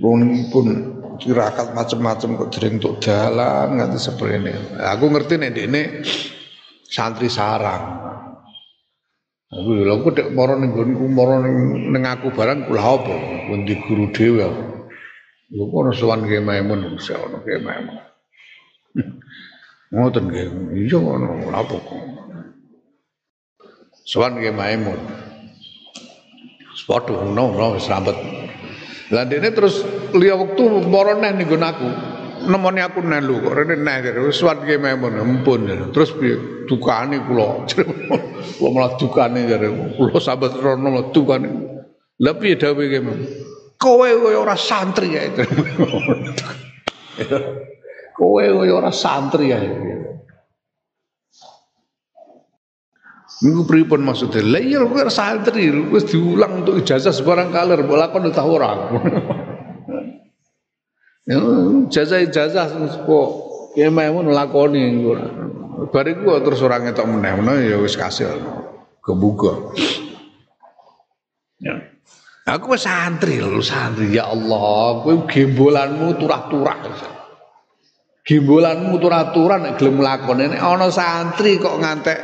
Wong 0.00 0.48
pun 0.48 0.72
tirakat 1.20 1.76
macam-macam 1.76 2.40
kok 2.40 2.50
dereng 2.56 2.80
untuk 2.80 2.96
dalan 3.04 3.76
nganti 3.76 4.00
seprene. 4.00 4.80
Aku 4.80 5.12
ngerti 5.12 5.36
nek 5.36 5.52
ini 5.52 5.82
santri 6.88 7.28
sarang. 7.28 8.00
Aku 9.52 9.68
lho 9.84 10.00
aku 10.00 10.16
dek 10.16 10.32
moro 10.32 10.56
ning 10.56 10.72
nggonku 10.72 11.04
moro 11.12 11.44
ning 11.44 12.04
aku 12.08 12.32
barang 12.32 12.64
kula 12.64 12.80
apa? 12.80 13.14
Pundi 13.52 13.76
guru 13.84 14.08
dhewe. 14.08 14.48
Lho 15.52 15.62
kok 15.68 15.76
ono 15.76 15.92
sowan 15.92 16.24
Ki 16.24 16.40
Maimun 16.40 16.96
bisa 16.96 17.20
ono 17.20 17.44
Ki 17.44 17.60
Maimun. 17.60 18.00
Ngoten 19.92 20.24
nggih. 20.24 20.48
Iya 20.88 20.96
ono 20.96 21.52
apa 21.52 21.76
kok. 21.76 22.00
Sowan 24.08 24.40
Ki 24.40 24.48
Maimun. 24.48 25.00
Sepatu 26.72 27.12
ngono 27.12 27.52
ngono 27.52 27.76
wis 27.76 27.92
rambet 27.92 28.16
lah 29.12 29.28
dene 29.28 29.52
terus 29.52 29.84
liya 30.16 30.40
wektu 30.40 30.88
mara 30.88 31.12
neh 31.20 31.36
ning 31.36 31.52
aku. 31.52 31.88
Nemoni 32.42 32.82
aku 32.82 32.98
neh 33.06 33.22
lho 33.22 33.38
kok 33.38 33.54
rene 33.54 33.78
neh 33.78 34.02
wis 34.26 34.42
suwat 34.42 34.66
ki 34.66 34.74
memun 34.78 35.14
empun. 35.14 35.70
Terus 35.94 36.10
dukane 36.66 37.22
kula. 37.22 37.66
Kula 38.58 38.68
malah 38.74 38.98
dukane 38.98 39.46
jare 39.46 39.70
kula 39.94 40.18
sahabat 40.18 40.58
rono 40.58 40.90
malah 40.90 41.04
dukane. 41.14 41.48
Lah 42.18 42.34
piye 42.34 42.58
dawuhe 42.58 42.90
ki 42.90 43.00
Kowe 43.82 44.08
kowe 44.14 44.34
ora 44.34 44.54
santri 44.54 45.18
ya. 45.18 45.26
Kowe 48.18 48.44
kowe 48.46 48.68
ora 48.70 48.90
santri 48.94 49.50
ya. 49.50 49.58
Niku 53.42 53.66
pripun 53.66 54.06
maksudnya? 54.06 54.38
Lah 54.46 54.62
iya 54.62 54.78
kowe 54.86 55.02
santri, 55.10 55.66
wis 55.90 56.06
diulang 56.06 56.62
untuk 56.62 56.78
ijazah 56.78 57.10
sebarang 57.10 57.50
kaler, 57.50 57.82
mbok 57.82 57.98
lakon 57.98 58.30
tau 58.30 58.54
ora. 58.54 58.70
ijazah 61.26 62.66
kok 63.06 63.28
ngono 63.76 64.30
lakoni. 64.30 64.82
Bariku 65.92 66.38
terus 66.42 66.62
ora 66.62 66.78
ngetok 66.78 67.06
meneh, 67.10 67.70
ya 67.72 67.76
wis 67.82 67.98
kasil. 67.98 68.62
kebuka. 69.02 69.74
Ya. 71.58 71.74
Aku 72.42 72.74
wis 72.74 72.86
santri 72.86 73.38
lho, 73.38 73.62
santri 73.62 74.18
ya 74.18 74.30
Allah, 74.30 75.02
kowe 75.02 75.14
gembolanmu 75.30 76.18
turah-turah. 76.18 76.78
Gembolanmu 78.22 78.98
turah-turah 78.98 79.58
nek 79.58 79.74
gelem 79.78 79.98
lakone 79.98 80.54
nek 80.54 80.62
ana 80.62 80.86
santri 80.90 81.58
kok 81.58 81.78
ngantek 81.78 82.18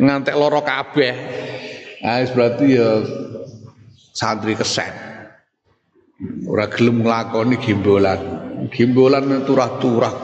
ngantek 0.00 0.36
loro 0.36 0.64
kabeh. 0.64 1.14
Ah 2.00 2.24
berarti 2.24 2.64
ya 2.76 3.04
santri 4.16 4.56
keset. 4.56 5.09
Ora 6.20 6.68
gelem 6.68 7.00
nglakoni 7.00 7.56
gembolan. 7.56 8.20
Gembolan 8.68 9.40
turah-turah. 9.48 10.14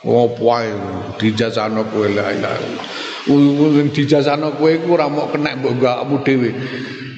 Opo 0.00 0.44
ae 0.56 0.72
dijasano 1.20 1.84
kowe 1.88 2.08
la 2.08 2.32
ilaha 2.32 2.56
illallah. 3.28 3.88
Dijasano 3.92 4.56
kowe 4.56 4.68
iku 4.68 4.96
ora 4.96 5.08
mok 5.08 5.32
kena 5.32 5.56
mbok 5.56 5.74
gakmu 5.80 6.16
dhewe. 6.24 6.50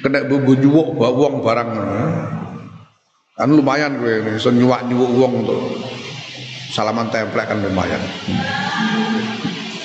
Kena 0.03 0.23
bumbu 0.27 0.55
nyuwuk 0.55 0.99
wong 0.99 1.43
barang. 1.43 1.69
Kan 3.33 3.49
lumayan 3.49 3.97
gue 3.99 4.35
iso 4.37 4.53
nyuwak-nyuwuk 4.53 5.11
wong 5.19 5.33
tuh 5.47 5.61
salaman 6.71 7.09
templek 7.11 7.49
kan 7.49 7.59
lumayan. 7.59 8.03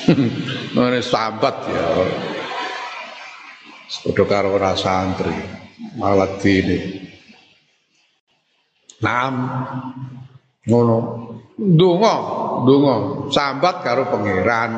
Ini 0.78 1.00
sahabat 1.02 1.54
ya. 1.66 1.86
Sudah 3.88 4.26
karo 4.28 4.54
ora 4.54 4.76
santri. 4.78 5.32
Malah 5.98 6.38
ini 6.44 7.07
Nam 8.98 9.34
ngono 10.66 10.98
donga 11.58 12.14
donga 12.66 12.94
sambat 13.30 13.82
karo 13.86 14.10
pangeran 14.10 14.72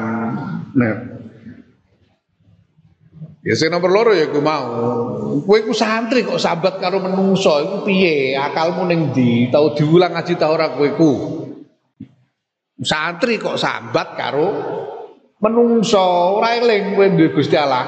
Ya 3.41 3.57
sing 3.57 3.73
nomor 3.73 3.89
loro 3.89 4.13
ya 4.13 4.29
ku 4.29 4.45
mau. 4.45 4.69
Kowe 5.49 5.59
ku 5.65 5.73
santri 5.73 6.29
kok 6.29 6.37
sahabat 6.37 6.77
karo 6.77 7.01
menungso 7.01 7.57
iku 7.65 7.89
piye? 7.89 8.37
Akalmu 8.37 8.85
ning 8.85 9.17
ndi? 9.17 9.49
Tau 9.49 9.73
diulang 9.73 10.13
ngaji 10.13 10.37
ta 10.37 10.53
ora 10.53 10.77
kowe 10.77 10.89
ku? 10.93 11.13
Santri 12.85 13.41
kok 13.41 13.57
sambat 13.57 14.13
karo 14.13 14.49
menungso, 15.41 16.37
ora 16.37 16.53
eling 16.61 16.93
kowe 16.93 17.07
duwe 17.17 17.33
Gusti 17.33 17.57
Allah. 17.57 17.85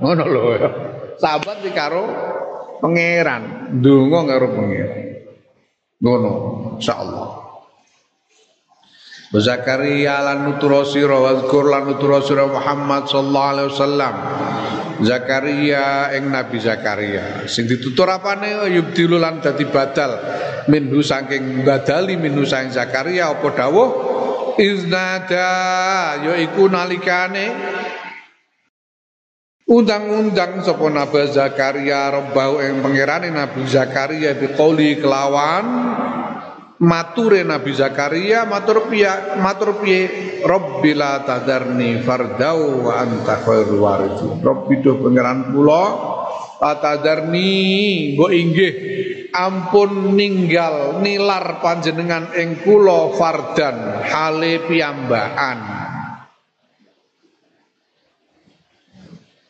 Ngono 0.00 0.24
lho. 0.24 0.44
Sahabat 1.20 1.60
iki 1.60 1.76
karo 1.76 2.02
pangeran, 2.80 3.76
ndonga 3.76 4.20
karo 4.32 4.46
pangeran. 4.56 5.09
Ngono, 6.00 6.32
insyaallah. 6.80 7.28
Zakaria 9.30 10.18
lan 10.26 10.42
nutura 10.42 10.82
sira 10.82 11.14
wazkur 11.22 11.70
lan 11.70 11.86
nutura 11.86 12.18
sira 12.18 12.50
Muhammad 12.50 13.06
sallallahu 13.06 13.50
alaihi 13.54 13.68
wasallam. 13.70 14.14
Zakaria 15.06 16.10
ing 16.18 16.34
Nabi 16.34 16.58
Zakaria. 16.58 17.46
Sing 17.46 17.70
ditutur 17.70 18.10
apane? 18.10 18.66
Yubdilu 18.74 19.22
lan 19.22 19.38
dadi 19.38 19.70
badal. 19.70 20.18
Minhu 20.66 20.98
saking 21.04 21.62
badali 21.62 22.18
minhu 22.18 22.42
saking 22.42 22.74
Zakaria 22.74 23.30
apa 23.30 23.48
dawuh? 23.54 23.88
Iznada 24.58 25.48
yaiku 26.20 26.66
nalikane 26.66 27.54
undang-undang 29.70 30.66
sapa 30.66 30.90
Nabi 30.90 31.30
Zakaria 31.30 32.10
robbau 32.10 32.58
ing 32.58 32.82
pangerane 32.82 33.30
Nabi 33.30 33.62
Zakaria 33.70 34.34
biqauli 34.34 34.98
kelawan 34.98 35.64
mature 36.82 37.46
Nabi 37.46 37.70
Zakaria 37.70 38.42
matur 38.50 38.90
piye 38.90 39.38
matur 39.38 39.78
piye? 39.78 40.02
Rabbi 40.42 40.90
la 40.96 41.22
tadarni 41.22 42.02
fardau 42.02 42.88
wa 42.90 42.98
anta 42.98 43.44
khairul 43.46 43.78
warithin 43.78 44.42
Rabbi 44.42 44.82
do 44.82 44.98
pangeran 44.98 45.54
kula 45.54 45.84
tadarni 46.58 47.52
mbok 48.18 48.30
inggih 48.34 48.74
ampun 49.30 50.18
ninggal 50.18 50.98
nilar 50.98 51.62
panjenengan 51.62 52.34
ing 52.34 52.58
kula 52.64 53.14
fardan 53.14 54.02
hale 54.02 54.66
piyambakan 54.66 55.79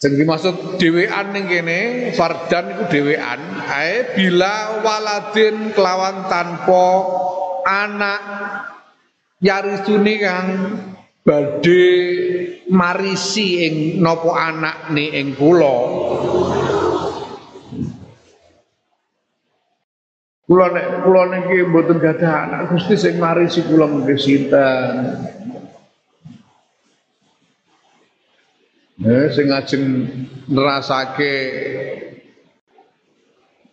Sing 0.00 0.16
dimaksud 0.16 0.80
dhewean 0.80 1.36
ning 1.36 1.44
kene 1.44 2.08
fardan 2.16 2.72
iku 2.72 2.84
dhewean 2.88 3.40
ae 3.68 4.16
bila 4.16 4.80
waladin 4.80 5.76
kelawan 5.76 6.24
tanpa 6.24 6.88
anak 7.68 8.22
yarisuni 9.44 10.16
kang 10.24 10.48
badhe 11.20 11.84
marisi 12.72 13.68
ing 13.68 14.00
anak 14.00 14.88
ni 14.88 15.12
ing 15.20 15.36
kula. 15.36 15.76
Kula 20.48 20.66
nek 20.72 20.86
kula 21.04 21.22
niki 21.28 21.60
mboten 21.68 22.00
gadah 22.00 22.48
anak 22.48 22.72
Gusti 22.72 22.96
sing 22.96 23.20
marisi 23.20 23.68
kula 23.68 23.84
mengke 23.84 24.16
sinten 24.16 25.28
Eh, 29.00 29.32
sing 29.32 29.48
ajeng 29.48 29.84
nerasake 30.44 31.34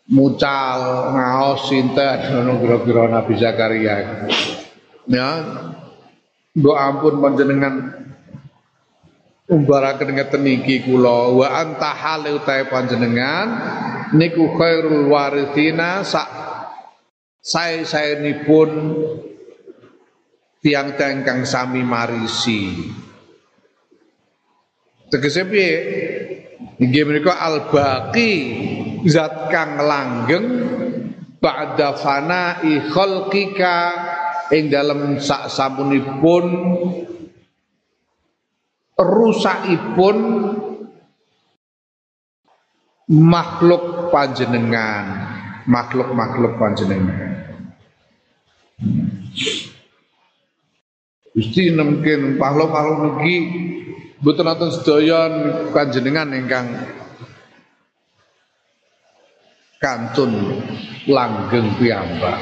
mucal 0.08 0.80
ngaos 1.20 1.68
sinten 1.68 2.32
ngono 2.32 2.64
kira-kira 2.64 3.12
Nabi 3.12 3.36
Zakaria. 3.36 4.24
Ya. 5.12 5.30
Mbok 6.56 6.78
ampun 6.80 7.16
panjenengan 7.20 7.76
umbaraken 9.52 10.16
ngeten 10.16 10.48
iki 10.48 10.88
kula 10.88 11.36
wa 11.36 11.48
anta 11.60 11.92
hale 11.92 12.32
utahe 12.32 12.72
panjenengan 12.72 13.48
niku 14.16 14.56
khairul 14.56 15.12
warithina 15.12 16.08
sak 16.08 16.26
sae-saenipun 17.44 18.70
tiang-tiang 20.64 21.28
kang 21.28 21.44
sami 21.44 21.84
marisi. 21.84 22.96
Tegese 25.08 25.48
piye? 25.48 25.76
Inggih 26.78 27.04
menika 27.10 27.34
al-baqi 27.42 28.32
zat 29.10 29.50
kang 29.50 29.82
langgeng 29.82 30.46
ba'da 31.42 31.98
fana'i 31.98 32.86
khalqika 32.92 33.76
ing 34.54 34.70
dalem 34.70 35.18
sak 35.18 35.50
samunipun 35.50 36.46
rusakipun 38.98 40.18
makhluk 43.08 44.12
panjenengan 44.12 45.06
makhluk-makhluk 45.66 46.60
panjenengan 46.60 47.38
Gusti 51.38 51.70
mungkin 51.70 52.42
pahlaw-pahlaw 52.42 52.98
niki 53.06 53.36
Mboten 54.18 54.50
nonton 54.50 54.74
sedaya 54.74 55.30
kanjenengan 55.70 56.34
ingkang 56.34 56.74
kantun 59.78 60.58
langgeng 61.06 61.70
piyambak. 61.78 62.42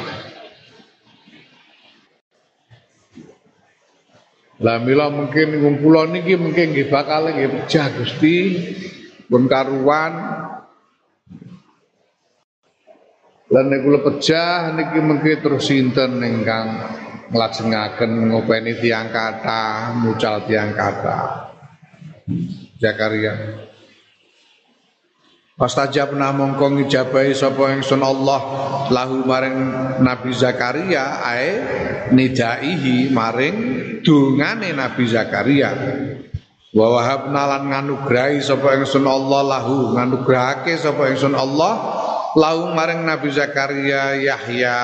Lah 4.63 4.79
mila 4.79 5.11
mungkin 5.11 5.59
ngumpulon 5.59 6.15
niki 6.15 6.39
mungkin 6.39 6.71
nggih 6.71 6.87
bakal 6.87 7.27
nggih 7.27 7.51
pejah 7.51 7.91
Gusti 7.91 8.35
pun 9.27 9.51
karuan. 9.51 10.13
Lan 13.51 13.65
nek 13.67 13.83
kula 13.83 13.99
pejah 13.99 14.71
niki 14.79 14.99
mungkin 15.03 15.43
terus 15.43 15.67
sinten 15.67 16.23
ingkang 16.23 16.71
nglajengaken 17.35 18.31
ngopeni 18.31 18.79
tiang 18.79 19.11
kata, 19.11 19.91
mucal 19.99 20.47
tiang 20.47 20.71
kata. 20.71 21.44
Zakaria. 22.81 23.33
Pastajabna 25.55 26.35
mongko 26.35 26.75
ngijabahi 26.75 27.31
sapa 27.31 27.71
ingsun 27.79 28.03
Allah. 28.03 28.41
Lahu 28.91 29.23
maring 29.23 29.57
Nabi 30.03 30.35
Zakaria 30.35 31.23
ae 31.23 31.51
nidaihi 32.11 33.07
maring 33.15 33.57
dungane 34.03 34.75
Nabi 34.75 35.07
Zakaria. 35.07 35.71
Wa 36.75 36.91
wahabna 36.91 37.47
lan 37.55 37.71
nganugrahi 37.71 38.43
sapa 38.43 38.75
ingsun 38.75 39.07
Allah 39.07 39.41
lahu 39.47 39.95
nganugrahake 39.95 40.75
sapa 40.75 41.07
ingsun 41.15 41.37
Allah. 41.39 42.03
Lahu 42.35 42.75
maring 42.75 43.07
Nabi 43.07 43.31
Zakaria 43.31 44.11
Yahya 44.19 44.79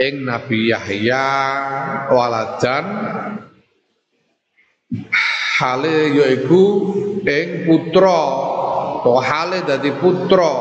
ing 0.00 0.24
Nabi 0.24 0.72
Yahya 0.72 1.26
waladan 2.08 2.86
hale 5.58 6.14
yaiku 6.14 6.64
ing 7.26 7.66
putra. 7.66 8.22
To 9.02 9.18
hale 9.18 9.66
dadi 9.66 9.90
putra? 9.98 10.52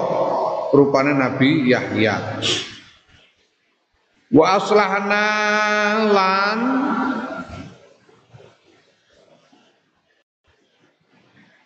Rupane 0.74 1.14
Nabi 1.14 1.70
Yahya. 1.72 2.42
Wa 4.28 4.60
aslahna 4.60 5.26
lan 6.12 6.60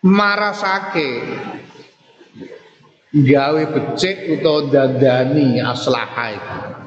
marasake 0.06 1.10
gawe 3.10 3.62
becik 3.74 4.38
utawa 4.38 4.70
dandani 4.70 5.58
aslaha 5.58 6.26
itu 6.30 6.81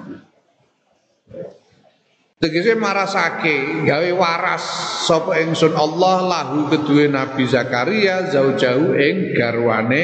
Tegese 2.36 2.76
marasake 2.76 3.88
gawe 3.88 4.12
waras 4.12 4.64
sapa 5.08 5.40
ingsun 5.40 5.72
Allah 5.72 6.20
lahu 6.20 6.68
kedue 6.68 7.08
Nabi 7.08 7.48
Zakaria 7.48 8.28
jauh-jauh 8.28 8.92
ing 8.92 9.32
garwane 9.32 10.04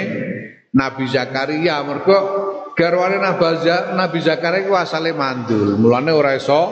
Nabi 0.72 1.12
Zakaria. 1.12 1.84
Mergo 1.84 2.18
garwane 2.72 3.20
Nabi 3.20 4.20
Zakaria 4.24 4.64
ku 4.64 4.72
asale 4.80 5.12
mandul. 5.12 5.76
Mulane 5.76 6.16
ora 6.16 6.32
iso 6.32 6.72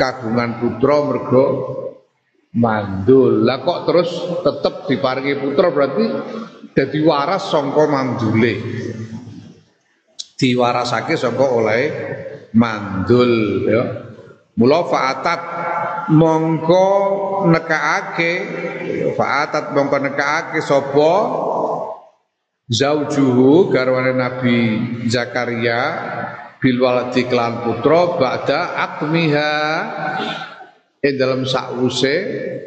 kagungan 0.00 0.56
putra 0.56 0.96
mergo 1.12 1.44
mandul. 2.56 3.44
Lah 3.44 3.60
kok 3.60 3.84
terus 3.84 4.16
tetep 4.48 4.88
diparingi 4.88 5.44
putra 5.44 5.68
berarti 5.68 6.04
jadi 6.72 6.98
waras 7.04 7.52
sangka 7.52 7.84
mandule. 7.84 8.54
Diwarasake 10.40 11.20
sangka 11.20 11.52
oleh 11.52 11.82
mandul 12.56 13.32
ya 13.68 13.84
Mula 14.54 14.86
fa'atat 14.86 15.40
mongko 16.14 16.86
nekaake 17.50 18.32
fa'atat 19.18 19.74
mongko 19.74 19.96
nekaake 19.98 20.62
sapa? 20.62 21.14
Zaujuhu 22.64 23.68
garwane 23.68 24.16
Nabi 24.16 24.56
Zakaria 25.10 25.80
bil 26.62 26.80
waladi 26.80 27.28
klan 27.28 27.60
putra 27.60 28.16
ba'da 28.16 28.72
akmiha 28.88 29.52
ing 31.04 31.14
dalam 31.20 31.44
sause 31.44 32.16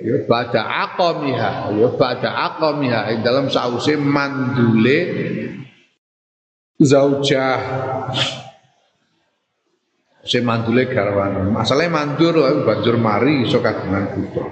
ya 0.06 0.22
ba'da 0.30 0.62
aqamiha 0.92 1.74
ya 1.74 1.88
ba'da 1.98 2.30
aqamiha. 2.52 3.16
Ing 3.16 3.26
dalam 3.26 3.50
sause 3.50 3.98
mandule 3.98 5.00
zaujah 6.78 7.58
sing 10.28 10.44
mandule 10.44 10.92
garwane. 10.92 11.48
Masalahe 11.50 11.88
mandur 11.88 12.36
banjur 12.68 13.00
mari 13.00 13.48
iso 13.48 13.64
kagungan 13.64 14.12
putra. 14.12 14.46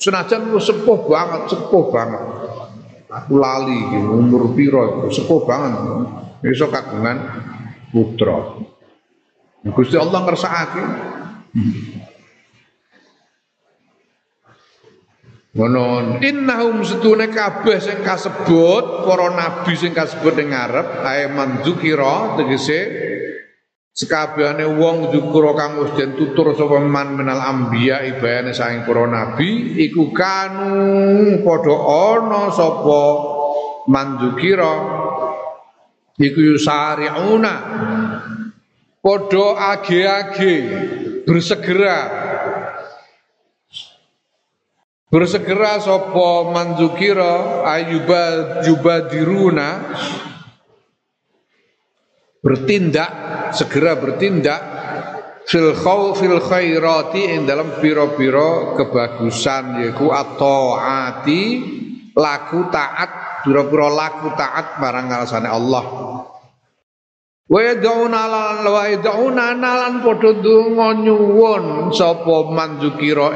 Senajan 0.00 0.50
lu 0.50 0.58
sepuh 0.58 1.06
banget, 1.06 1.54
sepuh 1.54 1.84
banget. 1.94 2.24
Aku 3.10 3.38
lali 3.38 3.78
umur 3.94 4.50
pira 4.52 5.08
sepuh 5.08 5.46
banget. 5.46 5.72
Iso 6.50 6.66
kagungan 6.68 7.18
putra. 7.94 8.58
Gusti 9.70 9.96
Allah 9.96 10.20
ngersakake. 10.26 10.84
Ngono 15.50 16.22
innahum 16.22 16.86
setune 16.86 17.26
kabeh 17.26 17.82
sing 17.82 18.06
kasebut 18.06 19.02
para 19.02 19.34
nabi 19.34 19.74
sing 19.74 19.90
kasebut 19.90 20.38
ning 20.38 20.54
ngarep 20.54 21.02
ae 21.02 21.26
mandzukira 21.26 22.38
tegese 22.38 22.78
Sekabehane 24.00 24.64
wong 24.80 25.12
dzukura 25.12 25.52
kang 25.52 25.76
wis 25.84 25.92
den 25.92 26.16
tutur 26.16 26.56
sapa 26.56 26.80
man 26.80 27.20
minal 27.20 27.36
anbiya 27.36 28.00
ibayane 28.08 28.56
saking 28.56 28.88
para 28.88 29.04
nabi 29.04 29.76
iku 29.76 30.08
kanu 30.16 31.44
padha 31.44 31.76
ana 32.16 32.48
sapa 32.48 33.04
mandzukira 33.92 34.72
iku 36.16 36.40
yusariuna. 36.40 37.54
Padha 39.04 39.46
age-age 39.76 40.54
bersegera. 41.28 41.98
Bersegera 45.12 45.76
sapa 45.76 46.48
mandzukira 46.48 47.68
ayuba 47.68 48.64
jubadiruna 48.64 49.68
bertindak 52.40 53.10
segera 53.52 54.00
bertindak 54.00 54.60
fil 55.44 55.76
fil 56.16 56.40
khairati 56.40 57.36
ing 57.36 57.44
dalam 57.44 57.80
piro-piro 57.80 58.76
kebagusan 58.76 59.84
yaiku 59.84 60.08
at-taati 60.12 61.42
laku 62.16 62.68
taat 62.72 63.42
piro-piro 63.44 63.88
laku 63.92 64.32
taat 64.36 64.80
marang 64.80 65.12
ngarsane 65.12 65.48
Allah. 65.48 65.84
Wa 67.50 67.60
yad'una 67.66 68.22
wa 68.62 68.82
yad'una 68.86 69.58
nalan 69.58 70.06
padha 70.06 70.30
donga 70.38 70.94
nyuwun 71.02 71.90
sapa 71.90 72.36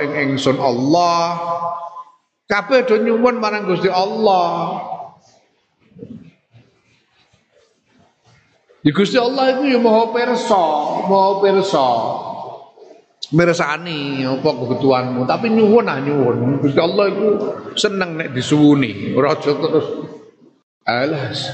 ing 0.07 0.11
ingsun 0.15 0.55
Allah. 0.63 1.35
Kabeh 2.45 2.87
do 2.87 3.01
nyuwun 3.01 3.41
marang 3.41 3.67
Gusti 3.67 3.89
Allah 3.89 4.79
Di 8.85 8.93
Gusti 8.93 9.17
Allah 9.17 9.57
itu 9.57 9.73
ya 9.73 9.81
perso, 10.13 10.65
maha 11.09 11.41
perso. 11.41 11.89
Mirsani 13.33 14.21
apa 14.21 14.45
kebutuhanmu, 14.45 15.25
tapi 15.25 15.49
nyuwun 15.49 15.89
ah 15.89 15.97
nyuwun. 16.05 16.61
Gusti 16.61 16.77
Allah 16.77 17.09
itu 17.09 17.29
seneng 17.81 18.21
nek 18.21 18.37
disuwuni, 18.37 19.17
ora 19.17 19.33
terus 19.41 19.89
alas. 20.85 21.49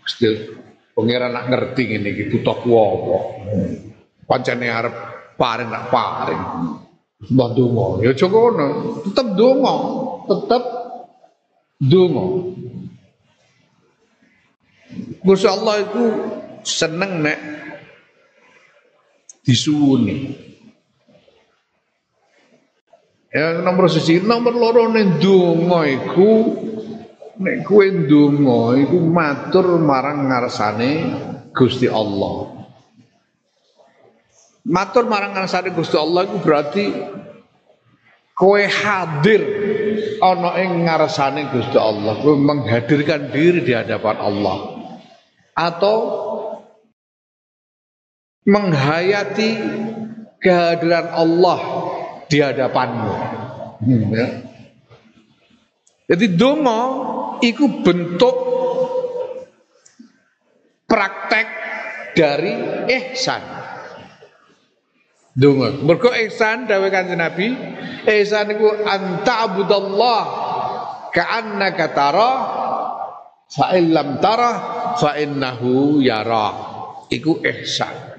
Gusti 0.00 0.56
pangeran 0.96 1.36
nak 1.36 1.52
ngerti 1.52 1.82
ngene 1.84 2.08
iki 2.16 2.24
butuh 2.32 2.56
apa. 2.64 3.18
Pancene 4.24 4.72
arep 4.72 4.94
paring 5.36 5.68
nak 5.68 5.92
paring. 5.92 6.42
Mbah 7.20 7.48
donga, 7.52 8.00
ya 8.00 8.16
aja 8.16 8.24
ngono. 8.24 8.66
Tetep 9.04 9.26
donga, 9.36 9.74
tetep 10.24 10.62
donga. 11.84 12.24
Gusti 15.20 15.44
Allah 15.44 15.84
itu 15.84 16.04
seneng 16.64 17.24
nek 17.24 17.38
disuwuni. 19.44 20.48
Ya 23.30 23.62
nomor 23.62 23.86
sisi, 23.86 24.18
nomor 24.18 24.50
loro 24.50 24.90
ning 24.90 25.22
donga 25.22 25.86
iku 25.86 26.30
nek 27.38 27.62
kowe 27.62 27.86
iku 28.74 28.98
matur 29.06 29.78
marang 29.78 30.26
ngarsane 30.26 30.90
Gusti 31.54 31.86
Allah. 31.86 32.58
Matur 34.66 35.06
marang 35.06 35.38
ngarsane 35.38 35.70
Gusti 35.70 35.94
Allah 35.94 36.26
iku 36.26 36.42
berarti 36.42 36.84
kowe 38.34 38.58
hadir 38.58 39.42
ana 40.18 40.58
ing 40.58 40.90
ngarsane 40.90 41.54
Gusti 41.54 41.78
Allah, 41.78 42.18
kowe 42.18 42.34
menghadirkan 42.34 43.30
diri 43.30 43.62
di 43.62 43.72
hadapan 43.78 44.18
Allah. 44.18 44.58
Atau 45.54 45.96
menghayati 48.44 49.50
kehadiran 50.40 51.12
Allah 51.12 51.60
di 52.30 52.38
hadapanmu. 52.40 53.12
Hmm, 53.80 54.04
ya. 54.12 54.28
Jadi 56.10 56.26
dongo 56.34 56.82
itu 57.38 57.70
bentuk 57.86 58.34
praktek 60.90 61.46
dari 62.18 62.54
ihsan. 62.90 63.42
Dongo. 65.30 65.70
Mergo 65.86 66.10
ihsan 66.26 66.66
dawe 66.66 66.82
kanjeng 66.90 67.22
Nabi, 67.22 67.54
ihsan 68.10 68.50
iku 68.50 68.74
anta 68.82 69.46
abudallah 69.46 70.22
ka'annaka 71.14 71.86
tara 71.94 72.32
fa 73.46 73.70
illam 73.78 74.18
tara 74.18 74.52
fa 74.98 75.14
innahu 75.14 76.02
yara. 76.02 76.68
Iku 77.06 77.38
ihsan. 77.46 78.09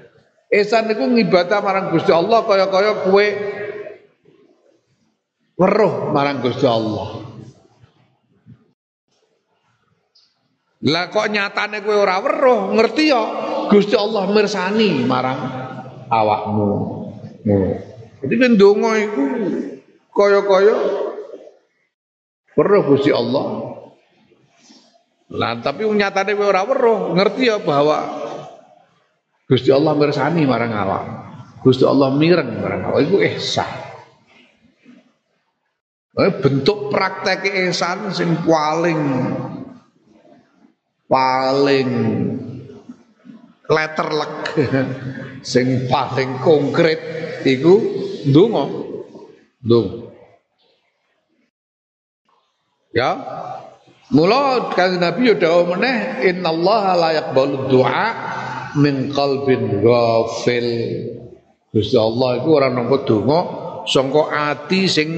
Ihsan 0.52 0.84
niku 0.84 1.08
ngibadah 1.08 1.64
marang 1.64 1.96
Gusti 1.96 2.12
Allah 2.12 2.44
kaya-kaya 2.44 3.08
kowe 3.08 3.26
weruh 5.56 5.94
marang 6.12 6.44
Gusti 6.44 6.68
Allah. 6.68 7.24
Lah 10.84 11.08
kok 11.08 11.32
nyatane 11.32 11.80
kowe 11.80 11.96
ora 11.96 12.20
weruh, 12.20 12.76
ngerti 12.76 13.08
ya 13.08 13.22
Gusti 13.72 13.96
Allah 13.96 14.28
mirsani 14.28 15.08
marang 15.08 15.40
awakmu. 16.12 16.68
Jadi 18.20 18.34
kan 18.36 18.52
donga 18.60 18.92
iku 19.00 19.24
kaya-kaya 20.12 20.76
weruh 22.60 22.82
Gusti 22.92 23.08
Allah. 23.08 23.72
Lah 25.32 25.56
tapi 25.64 25.88
nyatane 25.88 26.36
kowe 26.36 26.44
ora 26.44 26.60
weruh, 26.68 27.16
ngerti 27.16 27.48
ya 27.48 27.56
bahwa 27.56 28.21
Gusti 29.52 29.68
Allah 29.68 29.92
mirsani 29.92 30.48
marang 30.48 30.72
awak. 30.72 31.04
Gusti 31.60 31.84
Allah 31.84 32.08
mireng 32.16 32.56
marang 32.56 32.88
awak 32.88 33.04
iku 33.04 33.20
ihsan. 33.20 33.68
bentuk 36.16 36.88
praktek 36.88 37.44
ihsan 37.68 38.16
sing 38.16 38.32
paling 38.48 39.00
paling 41.04 41.88
letterlek 43.68 44.56
sing 45.52 45.84
paling 45.84 46.40
konkret 46.40 47.00
iku 47.44 47.76
ndonga. 48.32 48.64
Ndonga. 49.60 49.96
Ya. 52.96 53.10
Mula 54.12 54.72
kan 54.72 54.96
Nabi 54.96 55.28
yo 55.28 55.36
dawuh 55.36 55.76
meneh 55.76 56.24
innallaha 56.24 56.92
la 56.96 57.10
yaqbalu 57.20 57.68
du'a 57.68 58.40
min 58.78 59.12
qalbin 59.12 59.82
ghafil. 59.82 60.68
Gusti 61.72 61.96
Allah 61.96 62.40
iku 62.40 62.48
ora 62.60 62.68
nampa 62.68 63.00
donga 63.08 63.40
sangka 63.88 64.28
ati 64.28 64.84
sing 64.84 65.08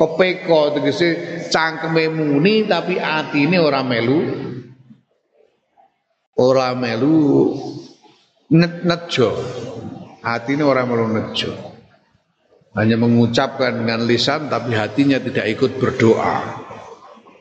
pepeka 0.00 0.72
tegese 0.78 1.08
cangkeme 1.52 2.08
muni 2.08 2.64
tapi 2.64 2.96
atine 2.96 3.60
ora 3.60 3.84
melu. 3.84 4.20
Ora 6.38 6.72
melu 6.72 7.52
net 8.54 8.86
nejo. 8.86 9.30
Hatine 10.24 10.62
ora 10.64 10.86
melu 10.88 11.06
nejo. 11.12 11.52
Hanya 12.78 12.94
mengucapkan 12.94 13.74
dengan 13.82 14.06
lisan 14.06 14.46
tapi 14.46 14.70
hatinya 14.72 15.18
tidak 15.18 15.50
ikut 15.50 15.82
berdoa. 15.82 16.36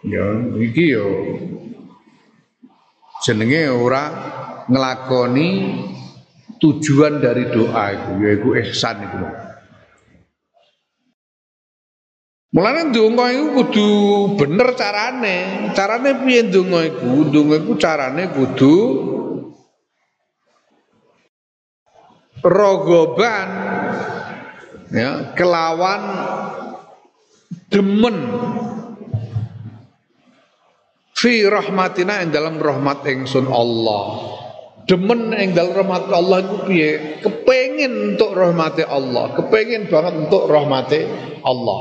Ya 0.02 0.28
iki 0.58 0.86
yo. 0.98 1.08
Jenenge 3.22 3.70
ora 3.70 4.04
ngelakoni 4.68 5.50
tujuan 6.60 7.24
dari 7.24 7.48
doa 7.52 7.84
itu 7.96 8.12
yaitu 8.24 8.50
ihsan 8.68 9.04
itu 9.04 9.18
Mulane 12.48 12.96
donga 12.96 13.28
iku 13.28 13.60
kudu 13.60 13.90
bener 14.40 14.72
carane. 14.74 15.70
Carane 15.76 16.16
piye 16.24 16.48
donga 16.48 16.80
iku? 16.90 17.28
Donga 17.28 17.60
iku 17.60 17.76
carane 17.76 18.32
kudu 18.32 18.76
rogoban 22.48 23.50
ya 24.94 25.36
kelawan 25.36 26.02
demen 27.68 28.18
fi 31.12 31.44
rahmatina 31.44 32.24
ing 32.24 32.32
dalam 32.32 32.56
rahmat 32.62 33.04
ingsun 33.04 33.52
Allah 33.52 34.06
demen 34.88 35.36
ing 35.36 35.52
dalam 35.52 35.76
rahmat 35.76 36.08
Allah 36.10 36.38
itu 36.42 36.58
piye? 36.64 36.92
Kepengin 37.20 38.16
untuk 38.16 38.32
rahmati 38.34 38.88
Allah. 38.88 39.36
Kepengin 39.36 39.92
banget 39.92 40.14
untuk 40.16 40.48
rahmati 40.48 41.00
Allah. 41.44 41.80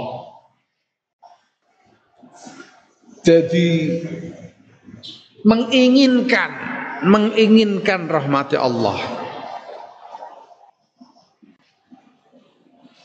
Jadi 3.22 3.70
menginginkan 5.46 6.50
menginginkan 7.06 8.10
rahmati 8.10 8.58
Allah. 8.58 8.98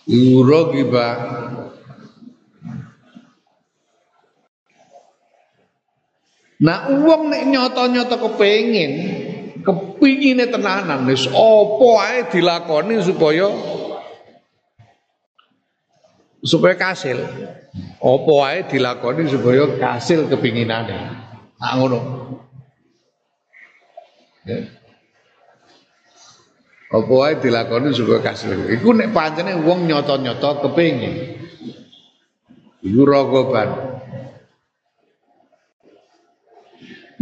Uragiba 0.09 1.07
Nah 6.61 6.93
uang 6.93 7.33
nek 7.33 7.49
nyata-nyata 7.49 8.21
kepengin, 8.21 8.91
kepingine 9.61 10.49
tenanan 10.49 11.07
wis 11.07 11.29
apa 11.29 11.89
ae 12.09 12.19
dilakoni 12.29 12.99
supaya 13.01 13.47
supaya 16.41 16.75
kasil. 16.77 17.17
Apa 18.01 18.33
ae 18.49 18.59
dilakoni 18.67 19.29
supaya 19.29 19.65
kasil 19.77 20.27
kepinginane. 20.27 20.97
Nah 21.61 21.73
ngono. 21.77 21.99
Ya. 24.45 24.81
Apa 26.91 27.07
wae 27.07 27.39
dilakoni 27.39 27.95
supaya 27.95 28.19
kasil. 28.19 28.67
Iku 28.67 28.91
nek 28.91 29.15
pancene 29.15 29.55
wong 29.63 29.87
nyata-nyata 29.87 30.59
kepengin. 30.59 31.39
Iku 32.83 33.01
rogoban. 33.07 33.69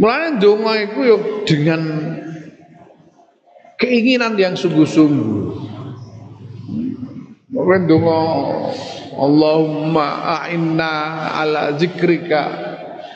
Mulanya 0.00 0.40
donga 0.40 0.80
ya 0.80 1.16
dengan 1.44 1.80
keinginan 3.80 4.36
yang 4.36 4.54
sungguh-sungguh. 4.54 5.72
Donga 7.60 8.20
Allahumma 9.20 10.06
a'inna 10.40 10.92
ala 11.34 11.74
zikrika 11.76 12.42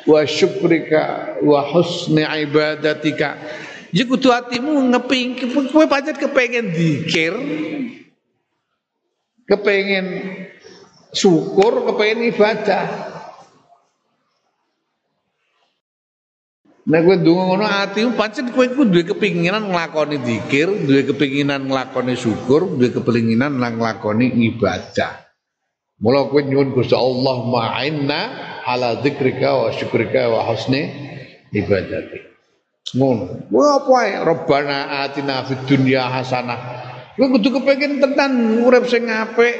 wa 0.04 0.20
syukrika 0.24 1.36
wa 1.44 1.64
husni 1.64 2.24
ibadatika. 2.24 3.38
Jadi 3.94 4.10
kudu 4.10 4.28
hatimu 4.34 4.90
ngeping, 4.90 5.38
kowe 5.70 5.86
pancet 5.86 6.18
kepengen 6.18 6.74
dikir, 6.74 7.30
kepengen 9.46 10.06
syukur, 11.14 11.86
kepengen 11.86 12.26
ibadah. 12.34 12.84
Nek 16.84 17.00
kowe 17.00 17.16
ndonga 17.16 17.42
ngono 17.48 17.64
atimu 17.64 18.12
pancen 18.12 18.52
kowe 18.52 18.68
iku 18.68 18.84
duwe 18.84 19.08
kepinginan 19.08 19.72
nglakoni 19.72 20.20
zikir, 20.20 20.68
duwe 20.84 21.08
kepinginan 21.08 21.64
nglakoni 21.64 22.12
syukur, 22.12 22.76
duwe 22.76 22.92
kepinginan 22.92 23.56
nglakoni 23.56 24.28
ibadah. 24.52 25.24
Mula 26.04 26.28
kowe 26.28 26.44
nyuwun 26.44 26.76
Gusti 26.76 26.92
Allah 26.92 27.36
ma'inna 27.48 28.20
ala 28.68 29.00
dzikrika 29.00 29.48
wa 29.64 29.72
syukrika 29.72 30.28
wa 30.28 30.44
husni 30.44 30.92
ibadati. 31.56 32.20
Ngono. 32.92 33.48
Kowe 33.48 33.64
apa 33.64 33.92
ae 34.04 34.12
Rabbana 34.20 34.76
atina 35.08 35.40
fid 35.48 35.64
dunya 35.64 36.04
hasanah. 36.04 36.60
Kowe 37.16 37.32
kudu 37.32 37.48
kepengin 37.48 37.96
tenan 37.96 38.60
urip 38.60 38.84
sing 38.92 39.08
apik. 39.08 39.56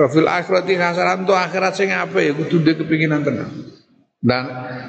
Wa 0.00 0.08
fil 0.08 0.24
akhirati 0.24 0.80
hasanah 0.80 1.20
akhirat 1.28 1.76
sing 1.76 1.92
apik 1.92 2.24
ya 2.24 2.32
kudu 2.32 2.56
duwe 2.64 2.72
kepinginan 2.72 3.20
tenan. 3.20 3.77
Dan 4.18 4.44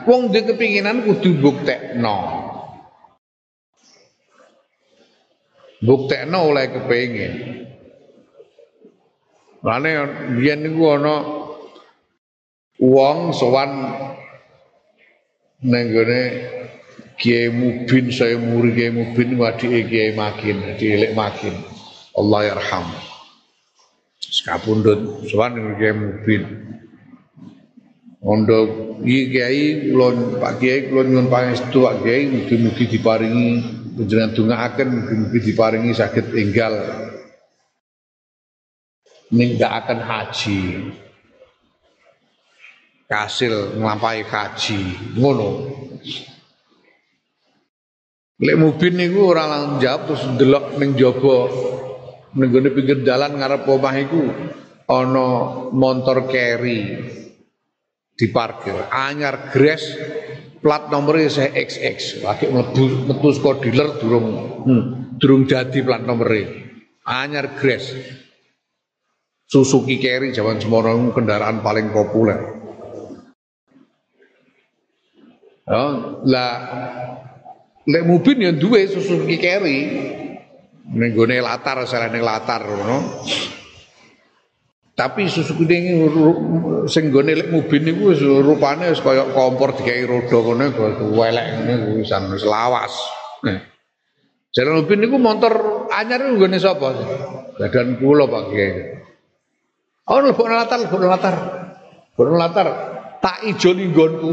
wong 0.09 0.34
duwe 0.34 0.41
kepinginan 0.41 1.05
kudu 1.05 1.38
buktekno. 1.38 2.17
Buktekno 5.86 6.38
oleh 6.49 6.65
kepengin. 6.73 7.34
Lane 9.61 9.91
biyen 10.39 10.65
niku 10.65 10.84
ana 10.97 11.15
wong 12.82 13.36
sowan 13.36 13.71
ning 15.61 15.86
gone 15.91 16.21
Kiai 17.19 17.51
Mubin 17.51 18.15
saya 18.15 18.39
muri 18.39 18.71
Kiai 18.71 18.95
Mubin 18.95 19.36
wadike 19.36 19.91
Kiai 19.91 20.15
Makin, 20.15 20.80
dilek 20.80 21.11
Makin. 21.11 21.51
Allah 22.15 22.47
yarham. 22.47 22.88
Sekapundut 24.23 25.27
sowan 25.27 25.75
Kiai 25.75 25.91
Mubin. 25.91 26.68
Ondo 28.30 28.57
iki 29.01 29.34
Kiai 29.34 29.89
kula 29.89 30.38
Pak 30.38 30.61
Kiai 30.61 30.86
kula 30.86 31.01
nyuwun 31.01 31.34
pangestu 31.34 31.82
Pak 31.82 32.05
Kiai 32.05 32.30
mugi-mugi 32.30 32.86
diparingi 32.86 33.49
panjenengan 33.97 34.32
dongaaken 34.38 34.88
mugi-mugi 34.93 35.39
diparingi 35.49 35.91
saged 35.97 36.30
enggal 36.38 36.77
ninggakaken 39.34 39.99
haji. 40.05 40.59
Kasil 43.09 43.82
nglampahi 43.82 44.21
haji 44.21 44.80
ngono. 45.17 45.49
Lek 48.39 48.55
mubin 48.61 48.93
niku 48.93 49.34
ora 49.34 49.49
langsung 49.49 49.82
jawab 49.82 50.01
terus 50.05 50.23
delok 50.38 50.65
ning 50.77 50.93
jaba 50.93 51.38
ning 52.38 52.49
pinggir 52.77 53.01
dalan 53.01 53.41
ngarep 53.41 53.65
omah 53.65 53.95
iku 53.99 54.21
ana 54.86 55.27
motor 55.73 56.30
carry 56.30 57.09
diparkir. 58.20 58.76
Anyar 58.91 59.47
gres 59.55 59.95
plat 60.59 60.91
nomornya 60.91 61.32
saya 61.32 61.55
XX 61.55 62.20
lagi 62.20 62.51
mlebu 62.51 63.07
metu 63.07 63.32
saka 63.32 63.63
dealer 63.63 63.95
durung 63.95 64.28
hmm, 64.67 65.15
durung 65.15 65.47
dadi 65.47 65.80
plat 65.80 66.03
nomornya 66.03 66.51
anyar 67.07 67.55
gres 67.55 67.95
Suzuki 69.49 69.97
Carry 69.97 70.30
zaman 70.30 70.61
semono 70.61 71.09
kendaraan 71.09 71.65
paling 71.65 71.89
populer. 71.89 72.38
Ya 75.65 75.84
lah 76.22 76.53
lek 77.89 78.05
mubin 78.05 78.45
ya 78.45 78.53
duwe 78.53 78.86
Suzuki 78.86 79.41
Carry. 79.41 79.78
Ning 80.93 81.17
latar 81.17 81.82
sarane 81.89 82.22
latar 82.22 82.61
ngono 82.61 83.26
tapi 85.00 85.32
susu 85.32 85.56
kuning 85.56 86.12
sing 86.91 87.08
gone 87.08 87.32
lek 87.32 87.47
mobil 87.47 87.80
niku 87.80 88.12
wis 88.12 88.20
rupane 88.20 88.91
wis 88.91 89.00
kaya 89.00 89.32
kompor 89.32 89.72
dikai 89.72 90.04
roda 90.04 90.43
ngono 90.43 90.76
welek 91.16 91.47
ngene 91.64 92.04
wis 92.04 92.12
wis 92.12 92.43
lawas. 92.43 92.91
Jalan 94.52 94.84
mobil 94.84 95.00
niku 95.00 95.16
motor 95.16 95.88
anyar 95.95 96.28
niku 96.28 96.43
gone 96.43 96.60
sapa? 96.60 97.00
Badan 97.56 97.95
kula 97.95 98.28
Pak 98.28 98.43
Kiai. 98.52 98.72
Oh 100.12 100.20
lebok 100.20 100.52
latar, 100.52 100.84
lebok 100.84 101.00
latar. 101.00 101.36
Lebok 102.20 102.36
latar. 102.36 102.68
Tak 103.24 103.47
ijoli 103.47 103.95
nggonku. 103.95 104.30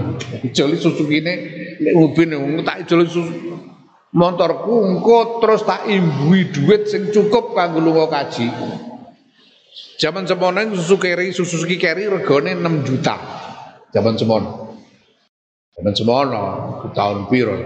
ijoli 0.52 0.76
susukine 0.76 1.32
lek 1.80 1.96
mobil 1.96 2.28
niku 2.28 2.60
tak 2.60 2.84
ijoli 2.84 3.08
susu 3.08 3.32
motorku 4.12 4.84
engko 4.84 5.40
terus 5.40 5.64
tak 5.64 5.88
imbui 5.88 6.52
duit 6.52 6.92
sing 6.92 7.08
cukup 7.08 7.56
kanggo 7.56 7.80
lunga 7.80 8.04
kaji. 8.12 8.52
Zaman 10.00 10.24
semono 10.24 10.64
susu 10.72 10.96
keri, 10.96 11.28
susu 11.36 11.60
keri 11.68 12.08
regane 12.08 12.56
6 12.56 12.88
juta. 12.88 13.16
Zaman 13.92 14.14
semono. 14.16 14.50
Zaman 15.76 15.92
semono 15.92 16.42
tahun 16.96 17.28
piro. 17.28 17.56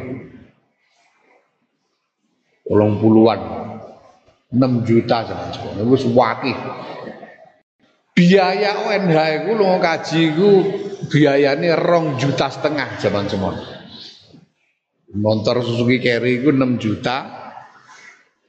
Tolong 2.66 2.92
puluhan. 2.98 3.40
6 4.50 4.88
juta 4.88 5.16
zaman 5.26 5.50
semono. 5.54 5.78
Itu 5.86 6.10
wakih. 6.10 6.58
Biaya 8.14 8.86
ONH 8.86 9.18
itu 9.42 9.50
lo 9.58 9.74
kaji 9.82 10.20
itu 10.30 10.50
biayanya 11.10 11.74
rong 11.74 12.14
juta 12.14 12.46
setengah 12.46 12.98
zaman 13.02 13.26
semono. 13.26 13.58
Motor 15.14 15.62
Suzuki 15.62 16.02
Carry 16.02 16.42
itu 16.42 16.50
6 16.50 16.78
juta, 16.82 17.43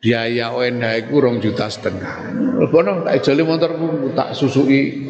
biaya 0.05 0.53
ONH 0.53 0.85
itu 1.09 1.17
rong 1.17 1.41
juta 1.41 1.65
setengah. 1.65 2.29
Bono 2.69 3.01
tak 3.01 3.25
jali 3.25 3.41
motor 3.41 3.73
tak 4.13 4.37
susui 4.37 5.09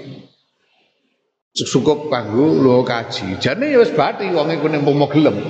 cukup 1.52 2.08
kanggo 2.08 2.56
lo 2.56 2.80
kaji. 2.88 3.36
Jane 3.44 3.76
ya 3.76 3.84
wis 3.84 3.92
bathi 3.92 4.32
wong 4.32 4.56
iku 4.56 4.72
ning 4.72 4.88
pomo 4.88 5.12
gelem. 5.12 5.36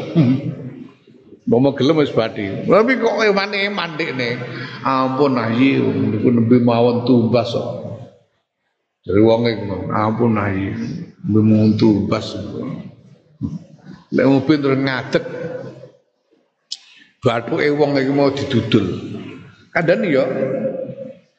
Pomo 1.45 1.77
gelem 1.77 2.01
wis 2.01 2.09
bathi. 2.09 2.65
Tapi 2.65 2.97
kok 2.97 3.21
eman-eman 3.21 3.93
nih. 4.01 4.33
Ampun 4.81 5.37
ayi 5.37 5.77
niku 5.77 6.33
nembe 6.33 6.57
mawon 6.57 7.05
tumbas 7.05 7.53
kok. 7.53 7.69
Dari 9.05 9.21
wong 9.21 9.45
ampun 9.93 10.41
ayi 10.41 10.73
nembe 11.21 11.39
mawon 11.45 11.77
tumbas. 11.77 12.33
Lek 14.09 14.25
mobil 14.25 14.57
terus 14.57 14.81
ngadeg. 14.81 15.25
Bathuke 17.21 17.69
wong 17.77 17.93
mau 18.13 18.33
didudul. 18.33 18.85
Kadang 19.75 20.07
ya 20.07 20.23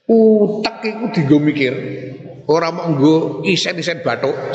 utek 0.07 0.77
iku 0.85 1.05
digo 1.11 1.37
mikir 1.41 1.73
ora 2.47 2.71
mau 2.71 2.95
nggo 2.95 3.43
isen-isen 3.43 4.07
bathuk 4.07 4.35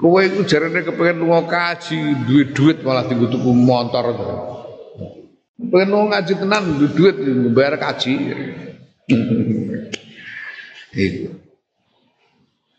kowe 0.00 0.20
iku 0.20 0.44
jarene 0.44 0.84
kepengin 0.84 1.24
lunga 1.24 1.48
kaji 1.48 2.28
duit 2.28 2.52
duit 2.52 2.84
malah 2.84 3.08
dienggo 3.08 3.32
tuku 3.32 3.50
motor 3.56 4.12
pengen 5.72 5.88
lunga 5.88 6.20
ngaji 6.20 6.32
tenan 6.44 6.64
duit 6.76 6.92
duit 6.92 7.16
bayar 7.56 7.80
kaji 7.80 8.36
iku 10.92 11.32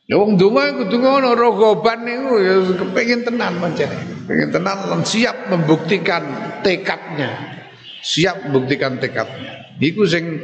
Ya 0.09 0.17
wong 0.17 0.41
donga 0.41 0.73
kudu 0.73 1.05
ngono 1.05 1.37
rogoban 1.37 2.01
niku 2.01 2.41
ya 2.41 2.57
kepengin 2.81 3.29
tenan 3.29 3.61
pancen. 3.61 3.93
Pengen 4.25 4.49
tenan 4.49 4.89
lan 4.89 5.05
siap 5.05 5.53
membuktikan 5.53 6.25
tekadnya. 6.65 7.58
Siap 7.99 8.47
membuktikan 8.47 8.97
tekadnya. 8.97 9.75
Iku 9.79 10.07
sing 10.07 10.39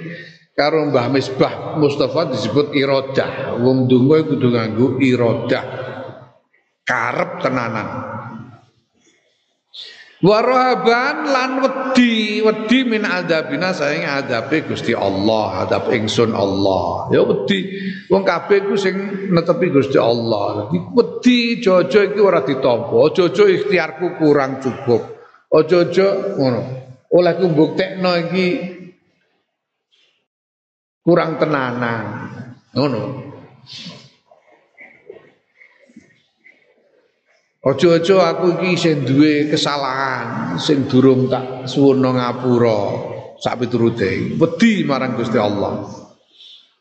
karo 0.55 0.91
Mbah 0.91 1.07
Misbah 1.11 1.53
Mustafa 1.79 2.31
disebut 2.31 2.75
irodah. 2.75 3.59
Wong 3.59 3.87
donga 3.87 4.23
kudu 4.27 4.47
nganggo 4.51 4.87
irodah. 4.99 5.65
Karep 6.85 7.41
tenanan. 7.41 8.15
Warohaban 10.25 11.27
lan 11.27 11.51
wedi 11.61 12.41
wedi 12.41 12.87
min 12.87 13.03
adabina 13.03 13.75
saing 13.75 14.07
adabe 14.07 14.65
Gusti 14.65 14.95
Allah, 14.95 15.67
adab 15.67 15.91
ingsun 15.91 16.33
Allah. 16.33 17.11
Ya 17.13 17.21
wedi 17.21 17.77
wong 18.09 18.23
kabeh 18.23 18.65
ku 18.65 18.73
sing 18.73 19.27
netepi 19.29 19.69
Gusti 19.69 19.99
Allah. 19.99 20.71
Dadi 20.71 20.81
wedi 20.81 21.37
jojo 21.61 21.99
iki 21.99 22.19
ora 22.23 22.41
ditampa, 22.41 23.11
jojo 23.13 23.43
ikhtiarku 23.43 24.17
kurang 24.17 24.63
cukup. 24.63 25.13
Ojo-ojo 25.55 26.35
ngono. 26.41 26.84
Oleh 27.13 27.33
ku 27.37 27.45
mbuktekno 27.51 28.11
iki 28.25 28.47
kurang 31.05 31.37
tenanan 31.37 32.05
ngono 32.73 33.25
Ojo-ojo 37.65 38.21
aku 38.21 38.61
iki 38.61 38.77
sing 38.77 39.09
duwe 39.09 39.49
kesalahan 39.49 40.53
sing 40.61 40.85
durung 40.85 41.25
tak 41.25 41.65
suwono 41.65 42.13
ngapura 42.13 42.81
sak 43.41 43.57
piturute. 43.57 44.37
Wedi 44.37 44.85
marang 44.85 45.17
Gusti 45.17 45.41
Allah. 45.41 45.81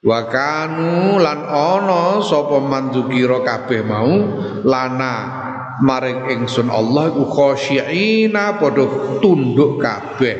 Wa 0.05 0.21
kanu 0.29 1.17
lan 1.17 1.41
ana 1.49 2.21
sapa 2.21 2.61
mandzukira 2.61 3.41
kabeh 3.41 3.81
mau 3.81 4.13
lana 4.61 5.44
maring 5.83 6.31
ingsun 6.31 6.71
Allah 6.71 7.11
iku 7.11 7.25
khosyiina 7.27 8.61
padha 8.61 9.19
tunduk 9.19 9.83
kabeh. 9.83 10.37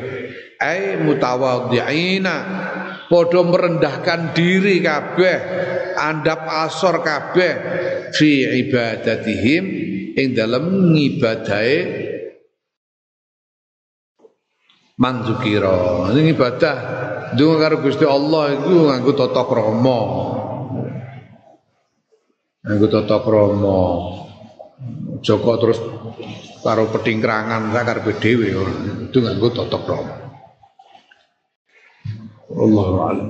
Ai 0.61 1.01
mutawadhiina 1.03 2.35
padha 3.11 3.41
merendahkan 3.43 4.31
diri 4.31 4.79
kabeh 4.79 5.37
andap 5.99 6.47
asor 6.67 7.03
kabeh. 7.03 7.53
Fi 8.15 8.47
ibadatihim 8.63 9.63
ing 10.15 10.27
dalam 10.31 10.95
ngibadahe 10.95 11.79
manzukira 14.95 16.07
ini 16.15 16.31
ibadah 16.31 16.77
dungo 17.35 17.59
karo 17.59 17.83
Gusti 17.83 18.07
Allah 18.07 18.55
iku 18.55 18.87
nganggo 18.87 19.11
tata 19.11 19.43
krama. 19.43 19.99
Nganggo 22.63 22.87
tata 22.87 23.17
krama 23.19 23.83
Joko 25.25 25.57
terus 25.57 25.79
karo 26.61 26.89
petingkrangan 26.93 27.73
sak 27.73 27.83
karepe 27.85 28.11
dhewe 28.21 28.47
itu 29.09 29.17
nganggo 29.21 29.49
tata 29.53 29.77
krama 29.81 30.15
Allahu 32.55 32.95
a'lam 33.09 33.29